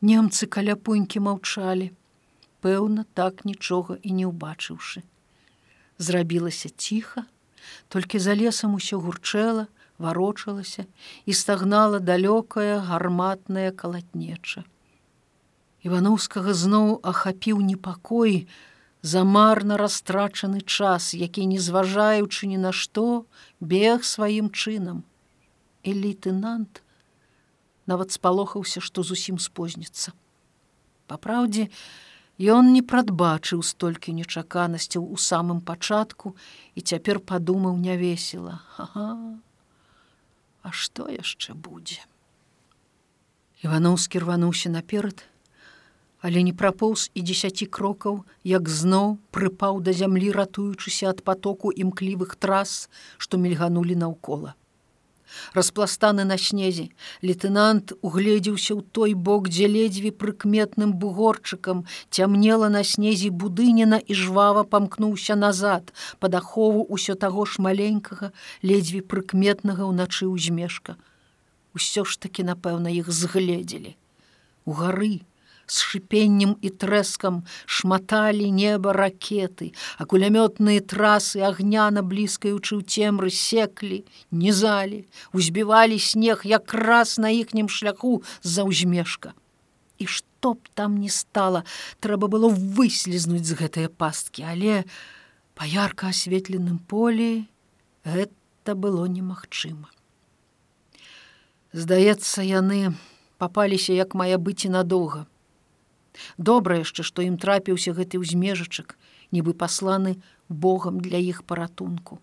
Немцы 0.00 0.46
каля 0.46 0.78
пунькі 0.78 1.22
маўчалі, 1.26 1.90
пэўна, 2.62 3.04
так 3.18 3.44
нічога 3.44 3.98
і 4.02 4.14
не 4.18 4.26
ўбачыўшы. 4.30 5.02
Зрабілася 5.98 6.70
ціха, 6.70 7.26
толькі 7.90 8.22
за 8.22 8.38
лесам 8.38 8.78
усё 8.78 9.02
гурчэла, 9.02 9.66
варочалася 10.02 10.84
і 11.26 11.32
стагнала 11.32 12.02
далёкая 12.02 12.82
гарматная 12.90 13.70
калатнеча. 13.70 14.64
Івановскага 15.82 16.54
зноў 16.54 16.98
ахапіў 17.02 17.62
непакой, 17.62 18.46
замарна 19.02 19.76
растрачаны 19.76 20.60
час, 20.62 21.14
які, 21.14 21.46
не 21.46 21.58
зважаючы 21.58 22.46
ні 22.46 22.58
на 22.58 22.70
што, 22.70 23.26
бег 23.58 24.06
сваім 24.06 24.50
чынам 24.50 25.02
і 25.82 25.94
лейтенант 25.94 26.82
нават 27.86 28.14
спалохаўся, 28.14 28.80
што 28.80 29.02
зусім 29.02 29.38
спозніцца. 29.42 30.14
Па 31.10 31.18
праўдзе, 31.18 31.66
ён 32.38 32.72
не 32.72 32.82
прадбачыў 32.82 33.62
столькі 33.66 34.14
нечаканасцяў 34.14 35.02
у 35.02 35.18
самым 35.18 35.60
пачатку 35.60 36.36
і 36.74 36.80
цяпер 36.80 37.20
падумаў 37.20 37.76
нявесела: 37.76 38.62
ага, 38.78 39.42
А 40.62 40.70
што 40.70 41.10
яшчэ 41.10 41.54
будзе? 41.54 42.00
Івановскі 43.66 44.22
рвануўся 44.22 44.70
наперад, 44.70 45.26
але 46.22 46.42
не 46.46 46.54
прапоўз 46.54 47.10
і 47.14 47.22
дзесяці 47.26 47.66
крокаў, 47.66 48.22
як 48.46 48.68
зноў 48.70 49.18
прыпаў 49.34 49.82
да 49.82 49.94
зямлі, 49.94 50.30
ратуючыся 50.38 51.10
ад 51.10 51.22
потоку 51.26 51.74
імклівых 51.74 52.34
трас, 52.38 52.88
што 53.18 53.42
мільганулі 53.42 53.98
наўкола 54.06 54.54
распластаны 55.54 56.24
на 56.24 56.38
снезе. 56.38 56.90
Лейтенант 57.22 57.92
угледзеўся 58.02 58.74
ў 58.74 58.82
той 58.92 59.14
бок 59.14 59.48
дзе 59.48 59.66
ледзьве 59.66 60.12
прыкметным 60.12 60.92
бугорчыкам 60.94 61.84
цямнела 62.10 62.68
на 62.68 62.84
снезе 62.84 63.30
будыніна 63.30 63.98
і 63.98 64.12
жвава 64.14 64.64
памкнуўся 64.64 65.36
назад 65.36 65.92
пад 66.18 66.34
ахову 66.40 66.86
ўсё 66.88 67.14
таго 67.14 67.46
ж 67.46 67.58
маленькага 67.58 68.32
ледзьве 68.62 69.02
прыкметнага 69.02 69.88
ўначы 69.88 70.28
ўзмешка. 70.28 70.96
Усё 71.74 72.04
ж 72.04 72.20
таки 72.20 72.44
напэўна 72.44 72.92
іх 72.92 73.08
згледзелі. 73.08 73.96
У 74.64 74.72
гары 74.76 75.24
з 75.66 75.76
шыпеннем 75.80 76.56
і 76.60 76.68
трэскам 76.70 77.42
шматалі 77.66 78.50
неба 78.50 78.92
ракеты, 78.92 79.72
а 79.98 80.04
кулямётныя 80.04 80.82
трасы 80.82 81.40
агняна 81.40 82.02
блізкаючы 82.02 82.78
ў 82.78 82.82
цемры 82.82 83.30
секлі, 83.30 84.04
нізалі, 84.30 85.06
узбівалі 85.32 85.98
снег 85.98 86.42
якраз 86.44 87.18
на 87.18 87.30
іхнім 87.30 87.68
шляху 87.68 88.22
з-за 88.42 88.66
ўзмешка. 88.68 89.32
І 89.98 90.06
што 90.06 90.58
б 90.58 90.66
там 90.74 90.98
не 90.98 91.08
стала, 91.08 91.64
трэба 92.02 92.26
было 92.26 92.50
выслізнуць 92.50 93.46
з 93.46 93.54
гэтыя 93.56 93.88
пасткі, 93.88 94.42
але 94.42 94.82
па 95.54 95.64
ярка 95.64 96.10
асветленым 96.10 96.82
полі 96.90 97.46
гэта 98.04 98.74
было 98.74 99.06
немагчыма. 99.06 99.86
Здаецца, 101.72 102.44
яны 102.44 102.92
папаліся 103.40 103.96
як 103.96 104.12
мае 104.18 104.36
быць 104.36 104.68
і 104.68 104.74
надоўга. 104.76 105.24
Добра 106.36 106.78
яшчэ, 106.82 107.02
што 107.02 107.22
ім 107.22 107.38
трапіўся 107.38 107.92
гэты 107.96 108.20
ўзмежачак, 108.20 108.96
нібы 109.32 109.54
пасланы 109.54 110.20
Богам 110.48 111.00
для 111.00 111.16
іх 111.16 111.42
паратунку. 111.48 112.20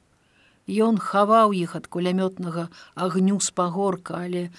Ён 0.69 1.01
хаваў 1.01 1.53
іх 1.57 1.73
ад 1.75 1.89
кулямётнага 1.89 2.69
агню 2.93 3.39
з 3.41 3.49
пагорка, 3.49 4.21
але 4.21 4.49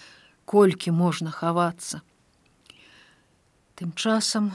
колькі 0.44 0.90
можна 0.90 1.30
хавацца. 1.30 2.02
Тым 3.78 3.94
часам 3.94 4.50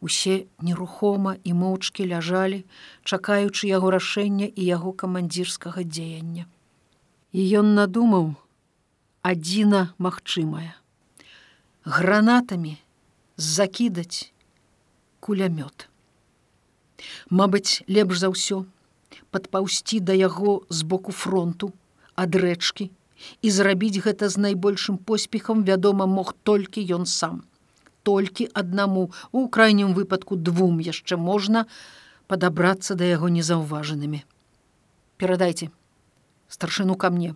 усе 0.00 0.46
нерухома 0.60 1.36
і 1.44 1.54
моўчкі 1.54 2.06
ляжалі, 2.10 2.64
чакаючы 3.06 3.70
яго 3.70 3.94
рашэння 3.94 4.50
і 4.50 4.62
яго 4.66 4.92
камандзірскага 4.92 5.86
дзеяння. 5.86 6.50
І 7.32 7.46
ён 7.62 7.72
надумаў 7.78 8.34
адзіна 9.22 9.94
магчымая. 9.98 10.74
Гранатамі, 11.86 12.74
закідаць 13.36 14.32
кулямёт. 15.20 15.88
Мабыць, 17.30 17.84
лепш 17.88 18.24
за 18.24 18.32
ўсё 18.32 18.64
падпаўсці 19.30 20.00
да 20.00 20.16
яго 20.16 20.64
з 20.68 20.82
боку 20.82 21.12
фронту, 21.12 21.72
ад 22.16 22.36
рэчкі 22.36 22.88
і 23.42 23.48
зрабіць 23.50 24.00
гэта 24.04 24.28
з 24.28 24.40
найбольшым 24.40 24.96
поспехам, 24.96 25.64
вядома, 25.64 26.06
мог 26.06 26.32
толькі 26.44 26.84
ён 26.96 27.06
сам. 27.06 27.44
Толькі 28.02 28.48
аднаму, 28.54 29.10
у 29.32 29.48
крайнім 29.48 29.92
выпадку 29.92 30.36
двум 30.36 30.80
яшчэ 30.80 31.16
можна 31.16 31.66
падабрацца 32.28 32.94
да 32.94 33.04
яго 33.04 33.28
незаўважанымі. 33.28 34.22
Перадайце 35.16 35.70
старшыну 36.48 36.94
ка 36.94 37.10
мне. 37.10 37.34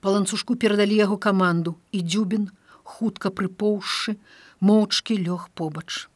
Па 0.00 0.10
ланцужку 0.10 0.56
перадалі 0.56 0.96
яго 0.96 1.16
каманду 1.16 1.76
і 1.92 2.02
дзюбін, 2.02 2.50
хутка 2.82 3.30
прыпоўшы, 3.30 4.16
моўчкі 4.60 5.16
лёг 5.20 5.48
побач. 5.54 6.08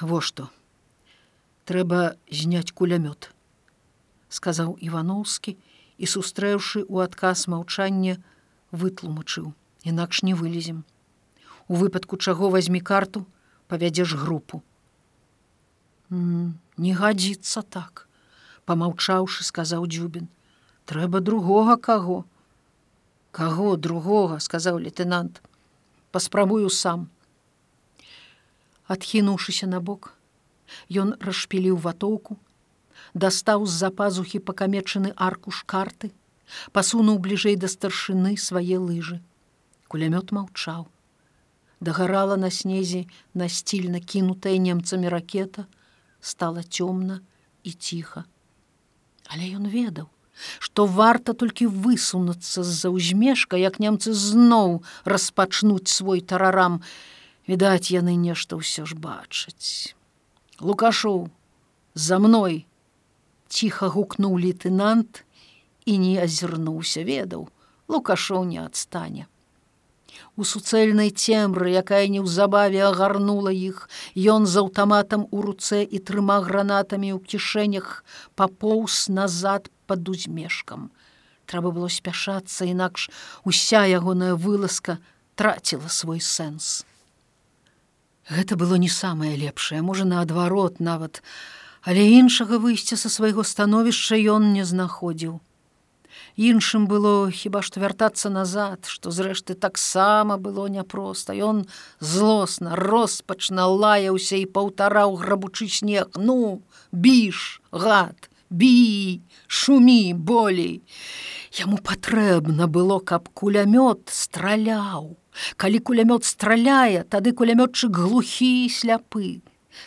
Во 0.00 0.20
што 0.20 0.50
трэба 1.64 2.18
зняць 2.28 2.74
кулямёт, 2.74 3.30
сказаў 4.28 4.76
Івановскі 4.82 5.56
і 5.98 6.04
сустрэўшы 6.10 6.82
ў 6.84 7.06
адказ 7.06 7.46
маўчання 7.48 8.18
вытлумачыў, 8.72 9.54
інакш 9.86 10.22
не 10.26 10.34
вылезем. 10.34 10.84
У 11.68 11.78
выпадку 11.78 12.18
чаго 12.18 12.50
возьмі 12.50 12.80
карту, 12.80 13.24
павядзеш 13.68 14.18
групу. 14.18 14.62
Не 16.10 16.92
гадзіцца 16.98 17.62
так, 17.62 18.08
помаўчаўшы, 18.66 19.46
сказаў 19.46 19.86
дзюбін. 19.86 20.28
Трэба 20.84 21.22
другога 21.22 21.78
каго. 21.78 22.24
Каго 23.30 23.76
другога, 23.76 24.42
сказаў 24.44 24.82
лейтенант 24.82 25.40
паспрабую 26.12 26.68
сам. 26.70 27.08
Адхінуўшыся 28.92 29.66
на 29.66 29.80
бок, 29.80 30.12
ён 30.92 31.16
расшпіліў 31.24 31.80
ватоўку, 31.80 32.36
дастаў 33.14 33.64
з-за 33.66 33.90
пазухі 33.90 34.44
пакамечаны 34.44 35.12
аркуш 35.16 35.64
карты, 35.64 36.12
пасунуў 36.76 37.18
бліжэй 37.24 37.56
да 37.56 37.72
старшыны 37.72 38.36
свае 38.36 38.76
лыжы. 38.76 39.20
Кулямёт 39.88 40.32
маўчаў. 40.36 40.88
Дагарала 41.80 42.36
на 42.36 42.50
снезе 42.52 43.06
насцільна 43.34 44.00
кінутая 44.00 44.56
немцамі 44.56 45.08
ракета, 45.08 45.66
стала 46.20 46.62
цёмна 46.62 47.20
і 47.64 47.72
ціха. 47.72 48.24
Але 49.32 49.48
ён 49.56 49.66
ведаў, 49.72 50.11
што 50.58 50.86
варта 50.86 51.32
толькі 51.32 51.66
высунуцца 51.66 52.62
з-за 52.62 52.90
ўзмешка, 52.90 53.56
як 53.56 53.78
немцы 53.78 54.12
зноў 54.12 54.82
распачнуць 55.04 55.88
свой 55.88 56.20
тарарам. 56.20 56.82
Відаць, 57.46 57.90
яны 57.90 58.14
нешта 58.16 58.56
ўсё 58.56 58.86
ж 58.86 58.94
бачаць. 58.94 59.94
Лукашоў, 60.60 61.28
за 61.94 62.18
мной 62.22 62.64
ціха 63.48 63.88
гукнуў 63.92 64.38
лейтенант 64.38 65.24
і 65.84 65.98
не 65.98 66.14
азірнуўся, 66.22 67.02
ведаў, 67.02 67.50
Лукашоў 67.88 68.44
не 68.48 68.62
адстане. 68.62 69.26
У 70.36 70.44
суцэльнай 70.48 71.10
цемры, 71.10 71.72
якая 71.76 72.04
неўзабаве 72.12 72.80
агарнула 72.88 73.52
іх, 73.52 73.88
ён 74.16 74.46
з 74.48 74.62
аўтаматам 74.62 75.26
у 75.28 75.42
руцэ 75.44 75.82
і 75.84 75.98
трыма 75.98 76.38
гранатамі 76.46 77.12
ў 77.16 77.20
кішэнях 77.32 78.04
папоўз 78.38 79.08
назад 79.18 79.71
пад 79.92 80.08
узмешкам. 80.08 80.88
Трэба 81.44 81.70
было 81.76 81.88
спяшацца, 81.92 82.64
інакш 82.64 83.10
уся 83.44 83.84
ягоная 83.84 84.32
вылазка 84.34 84.96
траціла 85.36 85.92
свой 85.92 86.24
сэнс. 86.24 86.84
Гэта 88.32 88.56
было 88.56 88.80
не 88.80 88.88
самае 88.88 89.36
лепшае, 89.36 89.82
можа 89.82 90.08
наадварот 90.08 90.80
нават, 90.80 91.20
але 91.82 92.08
іншага 92.16 92.56
выйсця 92.62 92.96
са 92.96 93.10
свайго 93.12 93.44
становішча 93.44 94.16
ён 94.16 94.52
не 94.56 94.64
знаходзіў. 94.64 95.40
Іншым 96.36 96.86
было 96.88 97.28
хіба 97.28 97.60
што 97.60 97.80
вяртацца 97.80 98.30
назад, 98.32 98.88
што 98.88 99.12
зрэшты 99.12 99.52
таксама 99.54 100.38
было 100.38 100.64
няпроста. 100.72 101.36
Ён 101.36 101.66
злосна, 102.00 102.76
роспачна 102.76 103.66
лаяўся 103.68 104.40
і 104.40 104.48
паўтараў 104.48 105.16
грабучы 105.20 105.68
снег: 105.68 106.08
Ну, 106.16 106.62
біш, 106.92 107.60
гад, 107.72 108.31
бі, 108.52 109.20
шумі 109.46 110.14
болей. 110.14 110.82
Яму 111.52 111.76
патрэбна 111.76 112.68
было, 112.68 113.00
каб 113.00 113.28
кулямёт 113.34 114.08
страляў. 114.08 115.16
Калі 115.56 115.78
кулямёт 115.80 116.24
страляе, 116.24 117.04
тады 117.04 117.32
кулямётчык 117.32 117.92
глухі 117.92 118.66
і 118.66 118.68
сляпы. 118.68 119.40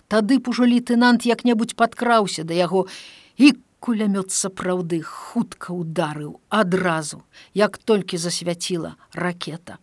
Тады 0.08 0.40
б 0.40 0.50
ужо 0.50 0.66
лейтенант 0.66 1.26
як-небудзь 1.26 1.78
падкраўся 1.78 2.44
да 2.44 2.54
яго 2.54 2.88
і 3.38 3.54
кулямёт 3.80 4.34
сапраўды 4.34 5.02
хутка 5.02 5.74
ударыў 5.74 6.42
адразу, 6.50 7.22
як 7.54 7.78
толькі 7.78 8.18
засвяціла 8.18 8.96
ракета. 9.14 9.78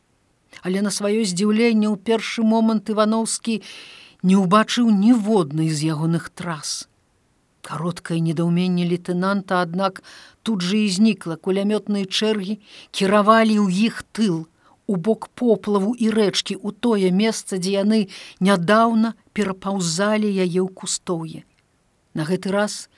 Але 0.62 0.82
на 0.82 0.90
сваё 0.90 1.22
здзіўленне 1.24 1.86
ў 1.86 1.96
першы 1.96 2.42
момант 2.42 2.90
Івановскі 2.90 3.62
не 4.22 4.36
ўбачыў 4.38 4.90
ніводнай 4.90 5.70
з 5.70 5.94
ягоных 5.94 6.30
трас. 6.34 6.91
Кароткае 7.62 8.18
недаўменне 8.20 8.86
лейтенанта, 8.86 9.62
аднак 9.62 10.02
тут 10.42 10.62
жа 10.66 10.76
і 10.82 10.88
знікла 10.90 11.38
кулямётныя 11.38 12.06
чэргі, 12.06 12.58
кіравалі 12.90 13.58
ў 13.62 13.68
іх 13.90 14.02
тыл, 14.10 14.46
у 14.86 14.94
бок 14.98 15.30
поплаву 15.38 15.94
і 15.94 16.10
рэчкі 16.10 16.58
ў 16.58 16.74
тое 16.82 17.08
месца, 17.14 17.62
дзе 17.62 17.78
яны 17.82 18.00
нядаўна 18.42 19.14
перапаўзалі 19.32 20.26
яе 20.26 20.60
ў 20.60 20.68
кустоўе. 20.74 21.46
На 22.12 22.26
гэты 22.28 22.50
раз 22.52 22.92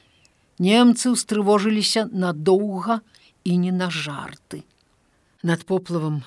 Немцы 0.59 1.11
ўстрывожыліся 1.11 2.07
надоўга 2.15 3.01
і 3.43 3.57
не 3.59 3.73
на 3.75 3.91
жарты. 3.91 4.63
Над 5.43 5.67
поплавам 5.67 6.23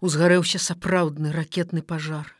узгарэўся 0.00 0.56
сапраўдны 0.56 1.32
ракетны 1.36 1.84
пажар. 1.84 2.37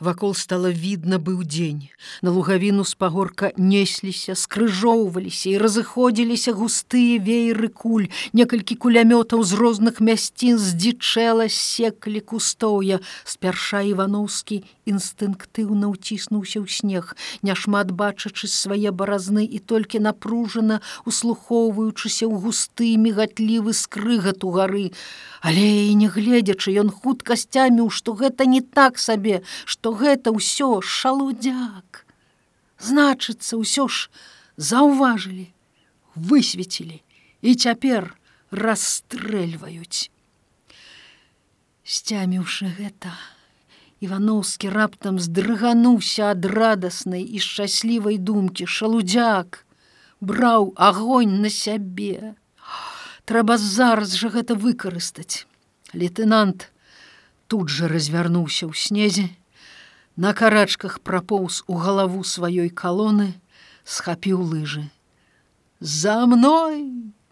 Вакол 0.00 0.34
стала 0.34 0.70
відно 0.70 1.18
быў 1.18 1.42
дзень. 1.44 1.90
На 2.22 2.30
лугавіну 2.30 2.84
з 2.84 2.94
пагорка 2.94 3.52
несліся, 3.56 4.34
скрыжоўваліся 4.34 5.50
і 5.50 5.58
разыходзіліся 5.58 6.54
густыя 6.54 7.18
вееры 7.18 7.68
куль. 7.68 8.08
Некалькі 8.32 8.78
кулямётаў 8.78 9.42
з 9.42 9.52
розных 9.58 10.00
мясцін 10.00 10.58
здзічэла 10.58 11.48
секлі 11.48 12.20
кустоўя. 12.20 13.00
Спярша 13.24 13.82
Івановскі 13.82 14.62
інстынктыўна 14.88 15.92
ўціснуўся 15.92 16.64
ў 16.64 16.66
снег, 16.70 17.12
няшмат 17.44 17.92
бачачы 17.92 18.48
свае 18.48 18.90
баразны 18.90 19.44
і 19.44 19.58
толькі 19.60 20.00
напружана, 20.00 20.80
услухоўваючыся 21.04 22.24
ў 22.24 22.34
густы 22.40 22.96
мігатлівы 22.96 23.76
скрыгат 23.76 24.44
у 24.44 24.54
гары. 24.56 24.90
Але 25.44 25.92
і 25.92 25.94
не 25.94 26.08
гледзячы, 26.08 26.74
ён 26.80 26.90
хутка 26.90 27.36
сцяміў, 27.36 27.90
што 27.94 28.16
гэта 28.16 28.48
не 28.48 28.60
так 28.60 28.98
сабе, 28.98 29.44
што 29.68 29.92
гэта 29.92 30.32
ўсё 30.32 30.80
шалудзяк. 30.80 32.04
Значыцца, 32.80 33.60
ўсё 33.60 33.84
ж 33.84 34.08
заўважылі, 34.56 35.52
высветілі 36.16 37.02
і 37.44 37.50
цяпер 37.52 38.14
расстрэльваюць. 38.48 40.08
Сцяміўшы 41.84 42.72
гэта, 42.78 43.12
Івановскі 44.00 44.72
раптам 44.72 45.18
здрыгануўся 45.20 46.32
ад 46.32 46.48
радаснай 46.48 47.26
і 47.28 47.42
шчаслівай 47.42 48.16
думкі 48.16 48.64
шалудзяк, 48.64 49.66
браў 50.24 50.72
агонь 50.76 51.42
на 51.44 51.50
сябе. 51.52 52.38
Трэба 53.28 53.58
зараз 53.60 54.16
жа 54.16 54.32
гэта 54.32 54.56
выкарыстаць. 54.56 55.44
Лейтенант 55.92 56.70
тут 57.52 57.68
жа 57.68 57.90
развярнуўся 57.92 58.64
ў 58.64 58.72
снезе, 58.72 59.26
на 60.18 60.34
карачках 60.34 60.98
прапоўз 61.00 61.62
у 61.70 61.78
галаву 61.78 62.24
сваёй 62.26 62.74
калоны, 62.74 63.38
схапіў 63.86 64.42
лыжы. 64.42 64.90
За 65.80 66.26
мной! 66.26 66.82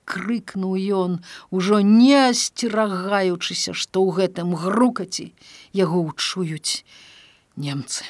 крыкнуў 0.06 0.78
ён, 0.78 1.18
ужо 1.50 1.82
не 1.82 2.14
асцерагаючыся, 2.30 3.74
што 3.74 4.06
ў 4.06 4.22
гэтым 4.22 4.54
грукаці 4.54 5.34
яго 5.74 6.06
ўчуюць 6.06 6.86
немцы. 7.58 8.06